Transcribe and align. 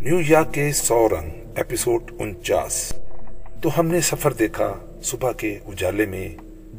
New 0.00 0.20
York 0.28 0.54
کے 0.54 0.72
سو 0.72 1.08
رنگ 1.08 1.30
episode 1.56 2.12
انچاس۔ 2.18 2.92
تو 3.62 3.80
ہم 3.80 3.86
نے 3.86 4.00
سفر 4.00 4.32
دیکھا 4.32 4.74
صبح 5.02 5.32
کے 5.32 5.58
اجالے 5.66 6.06
میں 6.06 6.28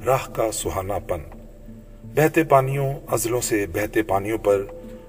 راہ 0.05 0.29
کا 0.33 0.51
سہانا 0.51 0.99
پن۔ 0.99 1.19
بہتے 2.15 2.43
پانیوں، 2.43 2.93
ازلوں 3.07 3.41
سے 3.41 3.65
بہتے 3.73 4.03
پانیوں 4.03 4.37
پر، 4.37 4.63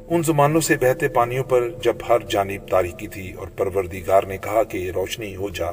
ان 0.09 0.23
زمانوں 0.23 0.61
سے 0.61 0.77
بہتے 0.77 1.09
پانیوں 1.09 1.45
پر 1.45 1.69
جب 1.83 1.97
ہر 2.09 2.19
جانب 2.31 2.69
تاریخی 2.69 3.07
تھی 3.07 3.33
اور 3.33 3.47
پروردگار 3.47 4.23
نے 4.23 4.39
کہا 4.39 4.63
کہ 4.63 4.91
روشنی 4.91 5.37
ہو 5.37 5.49
جا، 5.49 5.71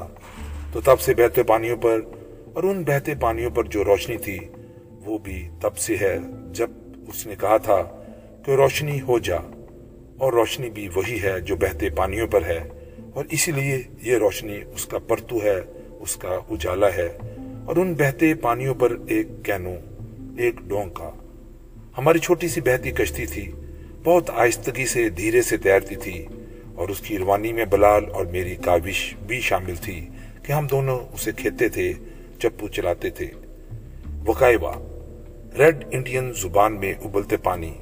تو 0.72 0.80
تب 0.80 1.00
سے 1.00 1.14
بہتے 1.14 1.42
پانیوں 1.42 1.76
پر 1.76 2.00
اور 2.54 2.62
ان 2.62 2.82
بہتے 2.82 3.14
پانیوں 3.20 3.50
پر 3.50 3.64
جو 3.64 3.84
روشنی 3.84 4.16
تھی، 4.16 4.38
وہ 5.04 5.18
بھی 5.18 5.48
تب 5.60 5.76
سے 5.76 5.96
ہے 6.00 6.18
جب 6.52 6.70
اس 7.08 7.26
نے 7.26 7.34
کہا 7.40 7.56
تھا 7.56 7.82
کہ 8.46 8.50
روشنی 8.50 9.00
ہو 9.00 9.18
جا۔ 9.18 9.59
اور 10.20 10.32
روشنی 10.32 10.70
بھی 10.70 10.88
وہی 10.94 11.22
ہے 11.22 11.40
جو 11.40 11.56
بہتے 11.56 11.90
پانیوں 11.90 12.26
پر 12.26 12.44
ہے۔ 12.44 12.68
اور 13.14 13.24
اسی 13.30 13.52
لیے 13.52 13.82
یہ 14.02 14.16
روشنی 14.16 14.58
اس 14.74 14.86
کا 14.86 14.98
پرتو 14.98 15.36
ہے، 15.42 15.60
اس 16.00 16.16
کا 16.16 16.28
اجالا 16.28 16.88
ہے۔ 16.96 17.08
اور 17.64 17.76
ان 17.76 17.94
بہتے 17.94 18.34
پانیوں 18.34 18.74
پر 18.74 18.96
ایک 19.08 19.26
کینو، 19.42 19.74
ایک 20.38 20.54
ڈونگ 20.68 20.90
کا 20.90 21.10
ہماری 21.98 22.18
چھوٹی 22.18 22.48
سی 22.48 22.60
بہتی 22.60 22.90
کشتی 22.90 23.26
تھی، 23.26 23.52
بہت 24.04 24.30
آہستگی 24.30 24.86
سے 24.86 25.08
دھیرے 25.08 25.42
سے 25.42 25.56
تیرتی 25.56 25.96
تھی۔ 25.96 26.26
اور 26.74 26.88
اس 26.88 27.00
کی 27.00 27.18
روانی 27.18 27.52
میں 27.52 27.64
بلال 27.64 28.04
اور 28.10 28.26
میری 28.26 28.56
کاوش 28.56 29.14
بھی 29.26 29.40
شامل 29.40 29.74
تھی 29.76 30.08
کہ 30.42 30.52
ہم 30.52 30.66
دونوں 30.66 31.00
اسے 31.12 31.32
کھیتے 31.32 31.68
تھے، 31.68 31.92
چپو 32.38 32.68
چلاتے 32.68 33.10
تھے۔ 33.10 33.26
وقائبہ 34.26 34.72
ریڈ 35.58 35.84
انڈین 35.90 36.32
زبان 36.32 36.80
میں 36.80 36.94
ابلتے 37.04 37.36
پانی، 37.36 37.74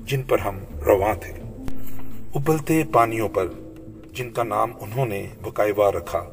جن 0.00 0.22
پر 0.22 0.38
ہم 0.38 0.58
رواں 0.86 1.14
تھے۔ 1.14 1.45
ابلتے 2.36 2.82
پانیوں 2.92 3.28
پر، 3.28 3.46
جن 4.12 4.30
کا 4.30 4.42
نام 4.42 4.72
انہوں 4.80 5.06
نے 5.06 5.26
بکائیوا 5.42 5.92
رکھا۔ 5.92 6.30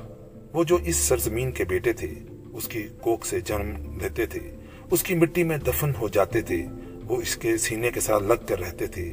وہ 0.54 0.64
جو 0.64 0.76
اس 0.76 0.96
سرزمین 0.96 1.52
کے 1.52 1.66
بیٹے 1.66 1.94
تھے، 1.94 2.14
اس 2.54 2.68
کی 2.68 2.88
کوک 3.02 3.26
سے 3.26 3.40
جنم 3.40 4.00
لیتے 4.02 4.26
تھے، 4.26 4.40
اس 4.92 5.04
کی 5.04 5.16
مٹی 5.16 5.44
میں 5.44 5.58
دفن 5.58 5.92
ہو 6.00 6.08
جاتے 6.08 6.42
تھے، 6.42 6.66
وہ 7.08 7.22
اس 7.22 7.36
کے 7.36 7.58
سینے 7.58 7.92
کے 7.92 8.00
ساتھ 8.00 8.24
لگ 8.24 8.34
کر 8.48 8.60
رہتے 8.60 8.88
تھے۔ 8.88 9.12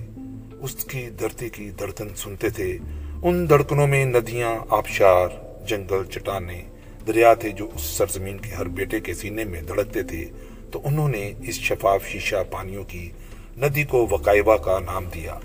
اس 0.60 0.84
کی 0.84 1.10
دھرتی 1.20 1.48
کی 1.48 1.70
دردن 1.70 2.08
سنتے 2.16 2.50
تھے۔ 2.50 2.78
ان 3.22 3.50
دڑکنوں 3.50 3.86
میں 3.86 4.04
ندیاں، 4.04 4.58
آبشار، 4.69 5.28
جنگل، 5.66 6.04
چٹانے، 6.04 6.62
دریا 7.06 7.34
تھے 7.34 7.50
جو 7.50 7.70
اس 7.75 7.80
سرزمین 7.80 8.38
کے 8.38 8.50
ہر 8.50 8.69
بیٹے 8.69 9.00
کے 9.00 9.14
سینے 9.14 9.44
میں 9.44 9.62
دھڑکتے 9.62 10.02
تھے۔ 10.02 10.25
تو 10.72 10.80
انہوں 10.84 11.08
نے 11.08 11.32
اس 11.42 11.54
شفاف 11.54 12.06
شیشہ 12.06 12.36
پانیوں 12.50 12.84
کی 12.84 13.10
ندی 13.56 13.84
کو 13.84 14.06
وقائبہ 14.10 14.56
کا 14.56 14.78
نام 14.78 15.04
دیا۔ 15.14 15.38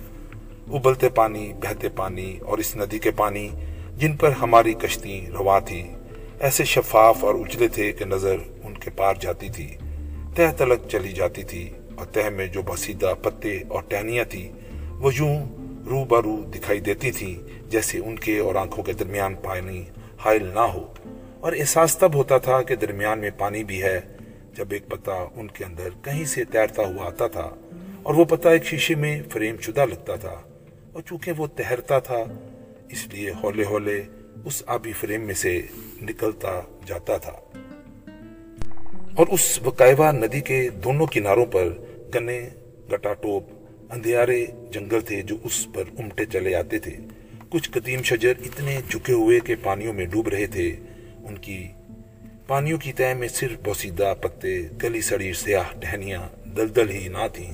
ابلتے 0.71 1.09
پانی، 1.09 1.53
بہتے 1.53 1.89
پانی 1.89 2.37
اور 2.37 2.57
اس 2.57 2.75
ندی 2.75 2.99
کے 2.99 3.11
پانی 3.11 3.49
جن 3.97 4.17
پر 4.17 4.31
ہماری 4.31 4.73
کشتی 4.73 5.25
روا 5.39 5.59
تھی۔ 5.59 5.91
ایسے 6.39 6.63
شفاف 6.63 7.23
اور 7.23 7.35
اجلے 7.35 7.67
تھے 7.67 7.91
کہ 7.91 8.05
نظر 8.05 8.35
ان 8.63 8.73
کے 8.73 8.89
پار 8.89 9.13
جاتی 9.19 9.49
تھی، 9.49 9.75
تہ 10.35 10.41
تلک 10.57 10.79
چلی 10.89 11.11
جاتی 11.11 11.43
تھی 11.43 11.69
اور 11.95 12.05
تہ 12.05 12.29
میں 12.29 12.47
جو 12.47 12.61
بسیدہ 12.61 13.13
پتے 13.21 13.59
اور 13.67 13.81
ٹہنیاں 13.87 14.25
تھی 14.29 14.51
وہ 14.91 15.11
یوں 15.15 15.45
رو 15.85 16.05
برو 16.05 16.37
دکھائی 16.37 16.79
دیتی 16.79 17.11
تھی 17.11 17.41
جیسے 17.67 17.97
ان 17.97 18.15
کے 18.15 18.39
اور 18.39 18.55
آنکھوں 18.55 18.83
کے 18.83 18.93
درمیان 18.93 19.35
پانی 19.43 19.83
حائل 20.25 20.43
نہ 20.53 20.59
ہو۔ 20.59 20.93
اور 21.39 21.53
احساس 21.59 21.97
تب 21.97 22.15
ہوتا 22.15 22.37
تھا 22.37 22.61
کہ 22.61 22.75
درمیان 22.75 23.19
میں 23.19 23.29
پانی 23.37 23.63
بھی 23.63 23.83
ہے 23.83 24.01
جب 24.53 24.65
ایک 24.71 24.87
پتا 24.87 25.25
ان 25.35 25.47
کے 25.47 25.65
اندر 25.65 25.89
کہیں 26.01 26.25
سے 26.25 26.43
تیرتا 26.43 26.83
ہوا 26.83 27.05
آتا 27.05 27.27
تھا 27.27 27.49
اور 28.03 28.13
وہ 28.13 28.25
پتا 28.25 28.51
ایک 28.51 28.65
شیشے 28.65 28.95
میں 28.95 29.21
فریم 29.31 29.55
شدہ 29.61 29.85
لگتا 29.85 30.15
تھا۔ 30.15 30.35
اور 30.95 31.03
چونکہ 31.03 31.31
وہ 31.31 31.47
تہرتا 31.47 31.99
تھا، 31.99 32.23
اس 32.89 33.07
لیے 33.07 33.31
ہولے 33.43 33.63
ہولے 33.63 34.03
اس 34.45 34.63
آبی 34.67 34.93
فریم 34.93 35.21
میں 35.21 35.33
سے 35.33 35.61
نکلتا 36.01 36.61
جاتا 36.85 37.17
تھا۔ 37.17 37.31
اور 39.15 39.27
اس 39.27 39.59
وقائبہ 39.63 40.11
ندی 40.11 40.41
کے 40.41 40.69
دونوں 40.69 41.05
کناروں 41.05 41.45
پر 41.45 41.69
گنے، 42.15 42.49
گٹا 42.93 43.13
ٹوپ، 43.13 43.43
اندھیارے 43.89 44.45
جنگل 44.71 45.01
تھے 45.01 45.21
جو 45.21 45.37
اس 45.43 45.67
پر 45.73 45.83
امٹے 45.99 46.25
چلے 46.25 46.55
آتے 46.55 46.79
تھے۔ 46.79 46.97
کچھ 47.49 47.71
قدیم 47.71 48.01
شجر 48.03 48.33
اتنے 48.45 48.79
جھکے 48.89 49.13
ہوئے 49.13 49.39
کہ 49.39 49.55
پانیوں 49.63 49.93
میں 49.93 50.05
ڈوب 50.05 50.27
رہے 50.27 50.47
تھے۔ 50.47 50.75
ان 51.23 51.37
کی 51.37 51.67
پانیوں 52.47 52.77
کی 52.77 52.93
تہ 52.93 53.13
میں 53.19 53.27
صرف 53.27 53.59
بوسیدہ 53.63 54.13
پتے، 54.21 54.61
گلی 54.83 55.01
سڑی 55.01 55.33
سیاہ 55.33 55.79
ٹہنیاں 55.79 56.47
دلدل 56.57 56.89
ہی 56.89 57.07
نہ 57.07 57.27
تھیں، 57.33 57.51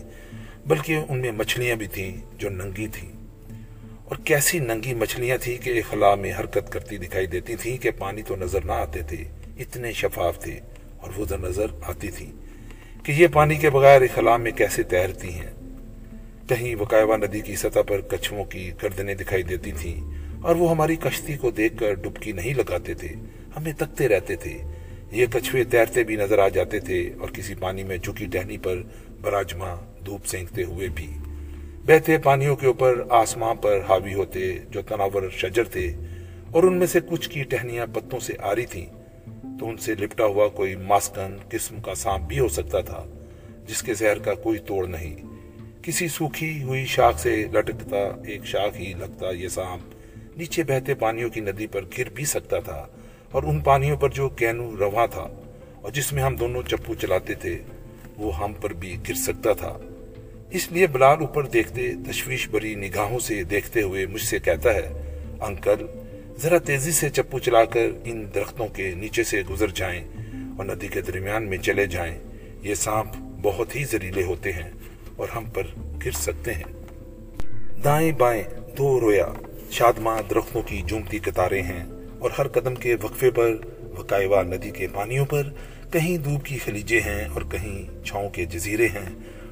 بلکہ 0.66 1.00
ان 1.10 1.20
میں 1.20 1.32
مچھلیاں 1.32 1.76
بھی 1.76 1.88
تھیں 1.88 2.18
جو 2.38 2.50
ننگی 2.50 2.88
تھیں۔ 2.88 3.21
اور 4.12 4.20
کیسی 4.26 4.60
ننگی 4.60 4.94
مچھلیاں 4.94 5.38
تھی 5.38 5.58
کہ 5.58 5.70
ایک 5.70 5.94
میں 6.16 6.34
حرکت 6.40 6.72
کرتی 6.72 6.98
دکھائی 6.98 7.28
دیتی 7.28 7.56
تھی 7.56 7.78
کہ 7.78 7.92
پانی 7.92 8.22
تو 8.22 8.36
نظر 8.36 8.66
نہ 8.66 8.72
آتے 8.72 9.02
تھے، 9.02 9.24
اتنے 9.60 9.92
شفاف 9.92 10.40
تھے 10.40 10.60
اور 10.98 11.10
وہ 11.16 11.26
نظر 11.38 11.66
آتی 11.82 12.12
تھی 12.12 12.32
کہ 13.04 13.12
یہ 13.12 13.28
پانی 13.34 13.56
کے 13.56 13.70
بغیر 13.70 14.02
ایک 14.02 14.20
میں 14.20 14.52
کیسے 14.52 14.84
تیرتی 14.84 15.30
ہیں۔ 15.30 15.52
کہیں 16.48 16.76
وقائبہ 16.76 17.18
ندی 17.18 17.40
کی 17.40 17.56
سطح 17.56 17.80
پر 17.88 18.02
کچھووں 18.02 18.44
کی 18.44 18.72
گردنیں 18.84 19.16
دکھائی 19.16 19.44
دیتی 19.44 19.72
تھیں 19.72 20.02
اور 20.42 20.56
وہ 20.56 20.72
ہماری 20.72 20.96
کشتی 20.96 21.38
کو 21.38 21.52
دیکھ 21.52 21.78
کر 21.78 21.94
ڈبکی 21.94 22.32
نہیں 22.32 22.54
لگاتے 22.54 22.94
تھے، 22.94 23.10
ہمیں 23.58 23.74
تکتے 23.78 24.08
رہتے 24.08 24.36
تھے۔ 24.36 24.58
یہ 25.12 25.26
کچھوے 25.34 25.64
تیرتے 25.64 26.04
بھی 26.04 26.16
نظر 26.16 26.40
آ 26.40 26.48
جاتے 26.48 26.80
تھے 26.80 27.10
اور 27.20 27.30
کسی 27.30 27.56
پانی 27.56 27.84
میں 27.84 27.98
جھکی 27.98 28.26
ٹہنی 28.26 28.58
پر 28.58 28.76
براجما 29.22 29.76
دھوپ 30.06 30.26
سینکتے 30.26 30.64
ہوئے 30.64 30.88
بھی۔ 30.88 31.08
بہتے 31.86 32.18
پانیوں 32.18 32.56
کے 32.56 32.68
اوپر 32.68 33.02
آسمان 33.10 33.58
پر 33.58 33.80
حاوی 33.90 34.14
ہوتے 34.14 34.60
جو 34.70 34.82
تناور 34.82 35.30
شجر 35.30 35.64
تھے 35.64 35.96
اور 36.52 36.64
ان 36.64 36.78
میں 36.78 36.88
سے 36.88 37.00
کچھ 37.10 37.30
کی 37.30 37.44
ٹہنیاں 37.44 37.86
پتوں 37.94 38.20
سے 38.20 38.34
آ 38.40 38.56
رہی 38.56 38.66
تھیں، 38.66 38.86
تو 39.60 39.70
ان 39.70 39.78
سے 39.78 39.96
لپٹا 39.96 40.26
ہوا 40.26 40.48
کوئی 40.48 40.76
ماسکن 40.76 41.38
قسم 41.50 41.82
کا 41.82 41.96
سانپ 41.96 42.28
بھی 42.28 42.40
ہو 42.40 42.48
سکتا 42.48 42.82
تھا، 42.82 43.06
جس 43.68 43.84
کے 43.84 43.94
زہر 43.94 44.20
کا 44.20 44.34
کوئی 44.34 44.60
توڑ 44.60 44.88
نہیں۔ 44.88 45.16
کسی 45.82 46.08
سوکھی 46.08 46.64
ہوئی 46.64 46.86
شاخ 46.86 47.20
سے 47.20 47.46
لٹکتا 47.54 47.98
ایک 48.26 48.46
شاخ 48.46 48.80
ہی 48.80 48.94
لگتا 48.98 49.32
یہ 49.32 49.48
سانپ 49.48 50.38
نیچے 50.38 50.64
بہتے 50.64 50.94
پانیوں 50.94 51.30
کی 51.30 51.42
ندی 51.42 51.68
پر 51.68 51.82
گر 51.98 52.10
بھی 52.10 52.26
سکتا 52.26 52.60
تھا 52.60 52.86
اور 53.32 53.44
ان 53.44 53.60
پانیوں 53.60 53.98
پر 53.98 54.10
جو 54.10 54.30
کینو 54.30 54.72
رواں 54.80 55.08
تھا 55.08 55.28
اور 55.82 55.92
جس 55.92 56.14
میں 56.14 56.24
ہم 56.24 56.36
دونوں 56.36 56.62
چپو 56.62 56.94
چلاتے 56.94 57.34
تھے، 57.34 57.58
وہ 58.18 58.38
ہم 58.38 58.54
پر 58.54 58.74
بھی 58.74 58.98
گر 59.10 59.14
سکتا 59.14 59.54
تھا۔ 59.54 59.78
اس 60.52 60.72
لیے 60.72 60.88
بلال 60.88 61.18
اوپر 61.20 61.46
دیکھتے 61.46 61.92
تشویش 62.12 62.50
بری 62.50 62.76
نگاہوں 62.76 63.20
سے 63.20 63.44
دیکھتے 63.44 63.82
ہوئے 63.82 64.06
مجھ 64.06 64.22
سے 64.22 64.40
کہتا 64.40 64.74
ہے، 64.74 64.90
انکل، 65.42 65.86
ذرا 66.42 66.58
تیزی 66.58 66.92
سے 66.92 67.10
چپو 67.10 67.40
چلا 67.40 67.66
کر 67.66 67.88
ان 68.04 68.26
درختوں 68.36 68.68
کے 68.68 68.94
نیچے 68.98 69.24
سے 69.24 69.42
گزر 69.50 69.68
جائیں 69.68 70.04
اور 70.58 70.66
ندی 70.66 70.88
کے 70.88 71.02
درمیان 71.02 71.48
میں 71.48 71.58
چلے 71.58 71.86
جائیں۔ 71.86 72.20
یہ 72.62 72.76
سانپ 72.76 73.10
بہت 73.42 73.76
ہی 73.76 73.84
زریلے 73.84 74.24
ہوتے 74.24 74.52
ہیں 74.52 74.70
اور 75.16 75.28
ہم 75.36 75.46
پر 75.46 75.64
گر 76.06 76.12
سکتے 76.12 76.54
ہیں۔ 76.54 76.64
دائیں 77.84 78.12
بائیں 78.12 78.44
دو 78.78 79.00
رویا 79.00 79.28
شادماں 79.72 80.22
درختوں 80.30 80.62
کی 80.62 80.82
جومتی 80.86 81.20
قطاریں 81.20 81.64
ہیں 81.64 81.84
اور 82.20 82.32
ہر 82.38 82.48
قدم 82.48 82.76
کے 82.76 82.96
وقفے 83.02 83.32
پر 83.32 83.56
وقائبہ 83.98 84.44
ندی 84.44 84.70
کے 84.70 84.88
پانیوں 84.88 85.26
پر 85.26 85.44
کہیں 85.92 86.18
دھوپ 86.18 86.46
کی 86.46 86.58
خلیجے 86.58 87.00
ہیں 87.00 87.26
اور 87.26 87.42
کہیں 87.52 88.06
چھاؤں 88.06 88.30
کے 88.30 88.46
جزیرے 88.46 88.88
ہیں۔ 88.88 89.10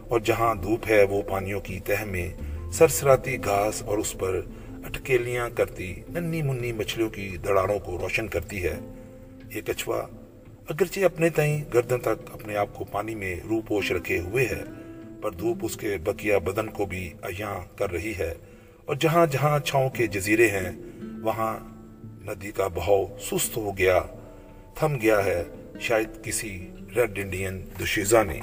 اور 0.09 0.19
جہاں 0.19 0.55
دھوپ 0.55 0.79
ہے 0.89 1.03
وہ 1.03 1.21
پانیوں 1.21 1.61
کی 1.61 1.79
تہ 1.79 2.03
میں 2.05 2.33
سرسراتی 2.71 3.37
گھاس 3.37 3.83
اور 3.83 3.97
اس 3.97 4.15
پر 4.19 4.41
اٹکیلیاں 4.83 5.49
کرتی 5.49 5.95
ننی 6.09 6.41
منی 6.41 6.71
مچھلیوں 6.71 7.09
کی 7.09 7.37
دڑاڑوں 7.47 7.79
کو 7.79 7.97
روشن 8.01 8.27
کرتی 8.27 8.63
ہے۔ 8.63 8.79
یہ 9.55 9.61
کچھوا 9.61 10.07
اگرچہ 10.69 10.99
اپنے 10.99 11.29
تئیں 11.29 11.63
گردن 11.73 11.99
تک 11.99 12.31
اپنے 12.33 12.55
آپ 12.55 12.73
کو 12.73 12.85
پانی 12.85 13.15
میں 13.15 13.35
رو 13.49 13.61
پوش 13.61 13.91
رکھے 13.91 14.19
ہوئے 14.19 14.45
ہے، 14.45 14.63
پر 15.21 15.31
دھوپ 15.31 15.57
اس 15.61 15.77
کے 15.77 15.97
بکیا 16.03 16.37
بدن 16.37 16.67
کو 16.67 16.85
بھی 16.85 17.13
ایاں 17.21 17.77
کر 17.77 17.91
رہی 17.91 18.13
ہے۔ 18.19 18.33
اور 18.85 18.95
جہاں 18.95 19.27
جہاں 19.27 19.59
چھاؤں 19.59 19.89
کے 19.89 20.07
جزیرے 20.07 20.47
ہیں، 20.47 20.71
وہاں 21.23 21.59
ندی 22.03 22.51
کا 22.51 22.67
بہاؤ 22.67 23.05
سست 23.21 23.57
ہو 23.57 23.77
گیا، 23.77 23.99
تھم 24.75 24.97
گیا 25.01 25.25
ہے۔ 25.25 25.43
شاید 25.79 26.09
کسی 26.23 26.71
ریڈ 26.95 27.19
انڈین 27.19 27.65
دشیزہ 27.83 28.23
نے۔ 28.27 28.39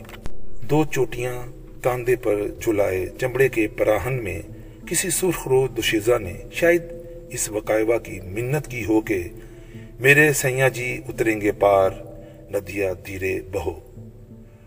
دو 0.70 0.85
چوٹیاں 0.85 1.46
کاندے 1.82 2.17
پر 2.17 2.40
چلائے 2.64 3.06
چمڑے 3.20 3.49
کے 3.49 3.69
پراہن 3.69 4.25
میں 4.25 4.43
کسی 4.87 5.11
سرخ 5.11 5.49
رو 5.49 5.67
دشیزہ 5.67 6.19
نے 6.19 6.32
شاید 6.52 6.82
اس 7.28 7.49
وقائبہ 7.49 7.99
کی 7.99 8.20
منت 8.20 8.67
کی 8.67 8.84
ہو 8.84 9.00
کہ 9.00 9.28
میرے 10.00 10.32
سیاں 10.32 10.69
جی 10.69 11.00
اتریں 11.08 11.40
گے 11.40 11.52
پار 11.52 11.90
ندیا 12.50 12.93
دھیرے 13.06 13.40
بہو۔ 13.52 13.81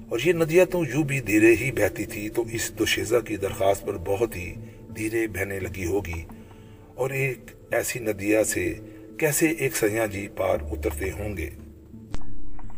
اور 0.09 0.19
یہ 0.23 0.33
ندیاں 0.33 0.65
تو 0.65 0.83
یوں 0.94 1.03
بھی 1.03 1.19
دھیرے 1.19 1.56
ہی 1.56 1.71
بہتی 1.71 2.06
تھی 2.06 2.29
تو 2.29 2.44
اس 2.51 2.71
دشیزہ 2.79 3.15
کی 3.25 3.38
درخواست 3.38 3.85
پر 3.85 3.97
بہت 4.06 4.35
ہی 4.35 4.53
دھیرے 4.95 5.27
بہنے 5.27 5.59
لگی 5.59 5.85
ہوگی۔ 5.85 6.23
اور 6.95 7.09
ایک 7.09 7.38
ایسی 7.71 8.00
ندیا 8.00 8.44
سے 8.44 8.73
کیسے 9.17 9.47
ایک 9.47 9.75
سیاں 9.75 10.07
جی 10.07 10.27
پار 10.35 10.57
اترتے 10.71 11.11
ہوں 11.11 11.38
گے؟ 11.38 11.50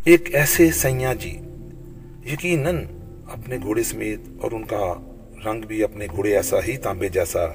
ایک 0.03 0.35
ایسے 0.35 0.71
سیاں 0.71 1.15
جی 1.15 1.39
یقیناً 2.33 2.85
اپنے 3.31 3.57
گھوڑے 3.63 3.83
سمیت 3.83 4.19
اور 4.41 4.51
ان 4.51 4.63
کا 4.63 4.93
رنگ 5.45 5.61
بھی 5.61 5.83
اپنے 5.83 6.07
گھوڑے 6.11 6.35
ایسا 6.35 6.57
ہی 6.67 6.77
تانبے 6.77 7.09
جیسا 7.09 7.45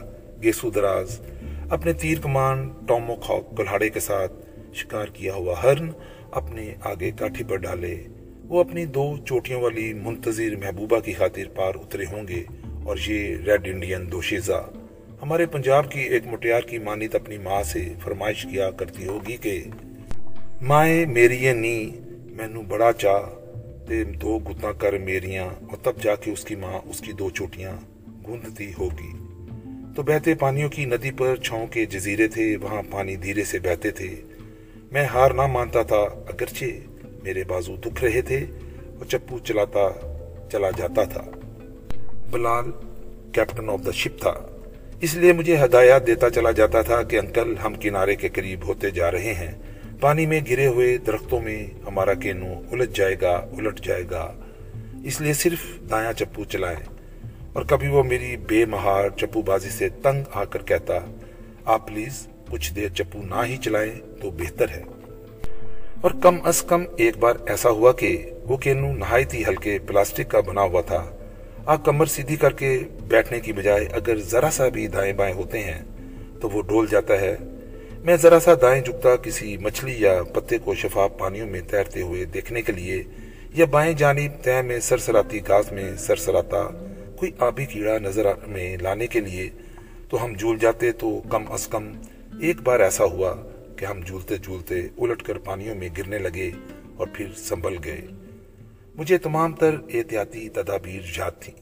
گیسو 0.43 0.71
دراز، 0.71 1.21
اپنے 1.71 1.93
تیر 1.93 2.19
کمان 2.23 2.69
ٹومو 2.87 3.17
کھوک 3.17 3.57
کلہاڑے 3.57 3.89
کے 3.89 4.01
ساتھ 4.01 4.33
شکار 4.75 5.07
کیا 5.07 5.35
ہوا 5.35 5.55
ہرن 5.63 5.91
اپنے 6.31 6.75
آگے 6.81 7.11
کاٹھی 7.11 7.45
پر 7.49 7.57
ڈالے۔ 7.57 7.97
وہ 8.45 8.61
اپنی 8.61 8.85
دو 8.87 9.17
چوٹیوں 9.25 9.61
والی 9.63 9.93
منتظر 9.93 10.57
محبوبہ 10.57 11.01
کی 11.01 11.13
خاطر 11.13 11.49
پار 11.55 11.75
اترے 11.75 12.05
ہوں 12.13 12.29
گے 12.29 12.45
اور 12.85 12.97
یہ 13.07 13.37
ریڈ 13.37 13.69
انڈین 13.69 14.13
دوشیزہ۔ 14.13 14.71
ہمارے 15.23 15.47
پنجاب 15.47 15.91
کی 15.93 16.01
ایک 16.01 16.27
مٹیار 16.27 16.61
کی 16.61 16.79
مانیت 16.79 17.15
اپنی 17.15 17.39
ماں 17.39 17.63
سے 17.63 17.93
فرمائش 18.05 18.47
کیا 18.51 18.71
کرتی 18.71 19.07
ہوگی 19.07 19.37
کہ 19.37 19.65
مائے 20.63 21.07
میری 21.07 21.53
نی 21.53 21.91
مینو 22.31 22.63
بڑا 22.63 22.93
چاہ 22.93 23.21
تے 23.89 24.05
دو 24.05 24.39
گتنا 24.39 24.73
کر 24.73 24.99
میریاں 24.99 25.45
اور 25.45 25.77
تب 25.77 26.03
جا 26.03 26.15
کے 26.15 26.31
اس 26.31 26.45
کی 26.45 26.55
ماں، 26.55 26.79
اس 26.85 27.01
کی 27.01 27.13
دو 27.13 27.31
چوٹیاں 27.31 27.77
گوندتی 28.27 28.73
ہوگی۔ 28.79 29.13
تو 29.97 30.03
بہتے 30.03 30.35
پانیوں 30.35 30.69
کی 30.69 30.85
ندی 30.85 31.11
پر 31.11 31.37
چھاؤں 31.37 31.67
کے 31.67 31.87
جزیرے 31.87 32.29
تھے، 32.29 32.57
وہاں 32.57 32.83
پانی 32.91 33.17
دھیرے 33.17 33.45
سے 33.45 33.59
بہتے 33.59 33.91
تھے۔ 33.91 34.15
میں 34.93 35.05
ہار 35.05 35.31
نہ 35.31 35.47
مانتا 35.47 35.83
تھا، 35.83 35.97
اگرچہ 35.97 36.65
میرے 37.23 37.45
بازو 37.45 37.77
دکھ 37.77 38.05
رہے 38.05 38.23
تھے 38.23 38.47
اور 38.99 39.05
چپو 39.05 39.39
چلاتا، 39.39 39.89
چلا 40.53 40.71
جاتا 40.71 41.05
تھا۔ 41.05 41.25
بلال، 42.31 42.71
کیپٹن 43.33 43.71
آف 43.71 43.81
دا 43.87 43.91
شپ 43.91 44.21
تھا۔ 44.21 44.35
اس 45.01 45.15
لیے 45.15 45.33
مجھے 45.33 45.57
ہدایات 45.65 46.07
دیتا 46.07 46.31
چلا 46.31 46.51
جاتا 46.51 46.83
تھا 46.83 47.03
کہ 47.03 47.19
انکل 47.19 47.55
ہم 47.65 47.75
کنارے 47.75 48.17
کے 48.17 48.29
قریب 48.29 48.67
ہوتے 48.67 48.91
جا 48.91 49.11
رہے 49.11 49.35
ہیں۔ 49.35 49.76
پانی 50.01 50.27
میں 50.27 50.41
گرے 50.51 50.67
ہوئے 50.67 50.99
درختوں 50.99 51.41
میں 51.41 51.67
ہمارا 51.87 52.15
کینو 52.15 52.47
الٹ 52.73 52.91
جائے 52.91 53.17
گا، 53.21 53.31
الٹ 53.31 53.81
جائے 53.81 54.03
گا۔ 54.11 54.33
اس 55.05 55.21
لیے 55.21 55.33
صرف 55.33 55.91
دایاں 55.91 56.13
چپو 56.13 56.45
چلائیں۔ 56.45 56.81
اور 57.53 57.63
کبھی 57.65 57.89
وہ 57.89 58.03
میری 58.03 58.37
بے 58.37 58.65
مہار 58.65 59.09
چپو 59.17 59.43
بازی 59.43 59.69
سے 59.69 59.89
تنگ 59.89 60.23
آ 60.33 60.45
کر 60.45 60.63
کہتا، 60.63 60.95
آپ 61.65 61.89
پلیز 61.89 62.27
کچھ 62.51 62.75
دیر 62.75 62.89
چپو 62.89 63.23
نہ 63.23 63.47
ہی 63.47 63.57
چلائیں 63.57 64.23
تو 64.23 64.31
بہتر 64.31 64.69
ہے. 64.69 64.83
اور 66.01 66.11
کم 66.23 66.37
از 66.45 66.63
کم 66.63 66.85
ایک 66.97 67.17
بار 67.17 67.35
ایسا 67.47 67.71
ہوا 67.71 67.93
کہ 67.93 68.31
وہ 68.45 68.57
کینو 68.57 68.93
نہایت 68.93 69.35
ہی 69.35 69.43
ہلکے 69.49 69.79
پلاسٹک 69.87 70.31
کا 70.31 70.41
بنا 70.41 70.63
ہوا 70.63 70.81
تھا۔ 70.81 71.11
آپ 71.67 71.85
کمر 71.85 72.07
سیدھی 72.07 72.37
کر 72.37 72.53
کے 72.53 72.79
بیٹھنے 73.09 73.41
کی 73.41 73.53
بجائے 73.53 73.87
اگر 73.87 74.17
ذرا 74.17 74.51
سا 74.53 74.69
بھی 74.69 74.87
دائیں 74.87 75.13
بائیں 75.13 75.35
ہوتے 75.35 75.61
ہیں، 75.61 75.83
تو 76.41 76.51
وہ 76.51 76.63
ڈول 76.63 76.87
جاتا 76.91 77.21
ہے۔ 77.21 77.37
میں 78.07 78.17
ذرا 78.17 78.41
سا 78.41 78.55
دائیں 78.63 78.83
جھکتا 78.83 79.17
کسی 79.17 79.57
مچھلی 79.57 79.95
یا 79.99 80.23
پتے 80.23 80.59
کو 80.59 80.75
شفاف 80.75 81.11
پانیوں 81.19 81.47
میں 81.47 81.61
تیرتے 81.61 82.03
ہوئے 82.03 82.25
دیکھنے 82.25 82.63
کے 82.63 82.73
لیے 82.73 83.03
یا 83.55 83.65
بائیں 83.65 83.93
جانب 83.93 84.45
تہ 84.45 84.63
میں 84.63 84.81
سرسراتی 84.81 85.41
گاس 85.49 85.73
میں 85.73 85.97
سرسراتا 85.97 86.69
کوئی 87.17 87.33
آبی 87.39 87.67
کیڑا 87.67 87.99
نظر 87.99 88.27
میں 88.47 88.77
لانے 88.77 89.07
کے 89.07 89.21
لیے 89.21 89.51
تو 90.09 90.25
ہم 90.25 90.33
جھول 90.33 90.59
جاتے 90.59 90.93
تو 90.93 91.23
کم 91.29 91.53
از 91.53 91.67
کم 91.67 91.93
ایک 92.41 92.61
بار 92.61 92.81
ایسا 92.81 93.05
ہوا 93.05 93.35
کہ 93.77 93.85
ہم 93.85 94.01
جھولتے 94.07 94.37
جھولتے 94.37 94.81
الٹ 94.99 95.23
کر 95.23 95.39
پانیوں 95.39 95.75
میں 95.75 95.89
گرنے 95.99 96.19
لگے 96.19 96.51
اور 96.97 97.07
پھر 97.13 97.27
سنبھل 97.37 97.77
گئے۔ 97.85 98.01
مجھے 98.95 99.19
تمام 99.19 99.53
تر 99.53 99.75
احتیاطی 99.95 100.49
تدابیر 100.49 101.01
یاد 101.17 101.31
تھیں۔ 101.41 101.61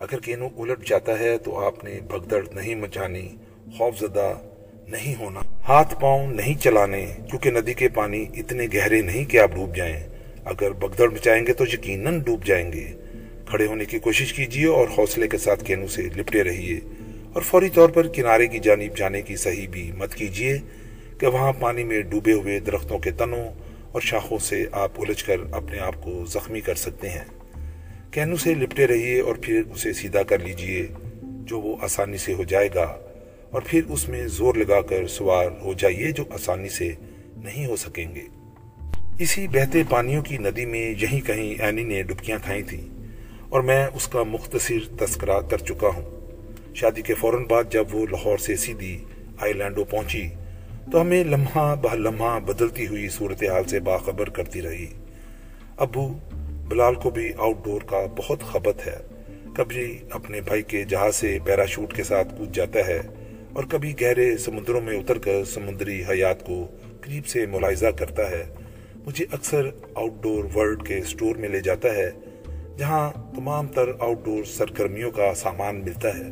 اگر 0.00 0.20
کینو 0.20 0.48
الٹ 0.58 0.86
جاتا 0.86 1.18
ہے 1.18 1.38
تو 1.38 1.66
آپ 1.66 1.84
نے 1.84 2.00
بھگدڑ 2.08 2.42
نہیں 2.52 2.74
مچانی 2.74 3.36
خوف 3.78 3.98
زدہ 3.98 4.32
نہیں 4.88 5.14
ہونا۔ 5.14 5.40
ہاتھ 5.68 5.94
پاؤں 6.00 6.26
نہیں 6.26 6.62
چلانے 6.62 7.06
کیونکہ 7.30 7.50
ندی 7.50 7.74
کے 7.74 7.88
پانی 7.88 8.26
اتنے 8.34 8.66
گہرے 8.74 9.00
نہیں 9.00 9.24
کہ 9.24 9.38
آپ 9.38 9.50
ڈوب 9.54 9.76
جائیں۔ 9.76 10.00
اگر 10.44 10.70
بگدڑ 10.70 11.08
مچائیں 11.08 11.46
گے 11.46 11.52
تو 11.52 11.64
یقیناً 11.72 12.20
ڈوب 12.20 12.44
جائیں 12.44 12.72
گے۔ 12.72 12.92
کھڑے 13.46 13.66
ہونے 13.66 13.84
کی 13.84 13.98
کوشش 13.98 14.32
کیجیے 14.32 14.66
اور 14.66 14.88
حوصلے 14.98 15.28
کے 15.28 15.38
ساتھ 15.38 15.64
کینو 15.64 15.86
سے 15.86 16.02
لپٹے 16.02 16.44
رہیے۔ 16.44 16.80
اور 17.32 17.42
فوری 17.42 17.68
طور 17.68 17.88
پر 17.88 18.06
کنارے 18.08 18.46
کی 18.46 18.58
جانب 18.58 18.96
جانے 18.96 19.22
کی 19.22 19.36
صحیح 19.36 19.68
بھی 19.68 19.92
مت 19.98 20.14
کیجیے 20.14 20.58
کہ 21.20 21.26
وہاں 21.26 21.52
پانی 21.52 21.84
میں 21.84 22.02
ڈوبے 22.02 22.32
ہوئے 22.32 22.60
درختوں 22.60 22.98
کے 22.98 23.10
تنوں 23.10 23.52
اور 23.92 24.00
شاخوں 24.00 24.38
سے 24.38 24.64
آپ 24.72 24.90
الجھ 24.98 25.24
کر 25.24 25.36
اپنے 25.52 25.78
آپ 25.78 26.02
کو 26.02 26.24
زخمی 26.24 26.60
کر 26.60 26.74
سکتے 26.74 27.08
ہیں۔ 27.08 27.24
کینو 28.10 28.36
سے 28.36 28.54
لپٹے 28.54 28.86
رہیے 28.86 29.20
اور 29.20 29.34
پھر 29.42 29.62
اسے 29.74 29.92
سیدھا 29.92 30.22
کر 30.22 30.38
لیجیے۔ 30.38 30.86
جو 31.22 31.60
وہ 31.60 31.76
آسانی 31.80 32.16
سے 32.16 32.32
ہو 32.32 32.44
جائے 32.44 32.68
گا۔ 32.74 33.05
اور 33.50 33.62
پھر 33.64 33.80
اس 33.88 34.08
میں 34.08 34.26
زور 34.26 34.54
لگا 34.54 34.80
کر 34.80 35.06
سوار 35.06 35.46
ہو 35.64 35.72
جائیے 35.72 36.10
جو 36.10 36.24
آسانی 36.30 36.68
سے 36.68 36.92
نہیں 37.36 37.66
ہو 37.66 37.76
سکیں 37.76 38.14
گے۔ 38.14 38.20
اسی 39.18 39.48
بہتے 39.48 39.82
پانیوں 39.88 40.22
کی 40.22 40.38
ندی 40.38 40.64
میں 40.64 40.90
یہیں 40.90 41.20
کہیں 41.20 41.62
اینی 41.62 41.84
نے 41.84 42.02
ڈبکیاں 42.02 42.38
کھائی 42.44 42.62
تھیں 42.62 42.80
اور 43.48 43.60
میں 43.60 43.86
اس 43.94 44.08
کا 44.08 44.22
مختصر 44.22 44.96
تذکرہ 45.00 45.40
کر 45.40 45.58
چکا 45.58 45.88
ہوں۔ 45.88 46.16
شادی 46.74 47.02
کے 47.02 47.14
فوراً 47.14 47.44
بعد 47.44 47.64
جب 47.70 47.84
وہ 47.92 48.06
لاہور 48.06 48.38
سے 48.38 48.56
سیدھی 48.56 49.04
آئی 49.38 49.52
لینڈو 49.52 49.84
پہنچی 49.84 50.28
تو 50.92 51.00
ہمیں 51.00 51.24
لمحہ 51.24 51.74
بہ 51.74 51.94
لمحہ 51.94 52.40
بدلتی 52.40 52.86
ہوئی 52.86 53.08
صورتحال 53.08 53.64
سے 53.64 53.80
باخبر 53.80 54.28
کرتی 54.28 54.62
رہی۔ 54.62 54.86
ابو 55.76 56.18
بلال 56.68 56.94
کو 56.94 57.10
بھی 57.10 57.32
آؤٹ 57.38 57.64
ڈور 57.64 57.80
کا 57.80 58.06
بہت 58.16 58.42
خبت 58.42 58.86
ہے۔ 58.86 58.96
کبھی 59.54 59.98
اپنے 60.10 60.40
بھائی 60.40 60.62
کے 60.62 60.84
جہاز 60.84 61.16
سے 61.16 61.38
پیراشوٹ 61.44 61.94
کے 61.94 62.02
ساتھ 62.02 62.34
کود 62.38 62.54
جاتا 62.54 62.78
ہے۔ 62.86 63.00
اور 63.56 63.64
کبھی 63.64 63.94
گہرے 64.00 64.36
سمندروں 64.36 64.80
میں 64.80 64.96
اتر 64.96 65.18
کر 65.18 65.44
سمندری 65.44 66.02
حیات 66.02 66.46
کو 66.46 66.66
قریب 67.00 67.26
سے 67.26 67.46
ملاحظہ 67.46 67.86
کرتا 67.86 68.30
ہے۔ 68.30 68.44
مجھے 69.06 69.24
اکثر 69.32 69.70
آؤٹ 69.94 70.12
ڈور 70.22 70.44
ورلڈ 70.54 70.86
کے 70.86 71.00
سٹور 71.02 71.36
میں 71.36 71.48
لے 71.48 71.60
جاتا 71.60 71.88
ہے، 71.94 72.10
جہاں 72.78 73.10
تمام 73.36 73.66
تر 73.66 73.90
آؤٹ 74.00 74.24
ڈور 74.24 74.44
سرگرمیوں 74.44 75.10
کا 75.10 75.34
سامان 75.34 75.76
ملتا 75.76 76.08
ہے۔ 76.18 76.30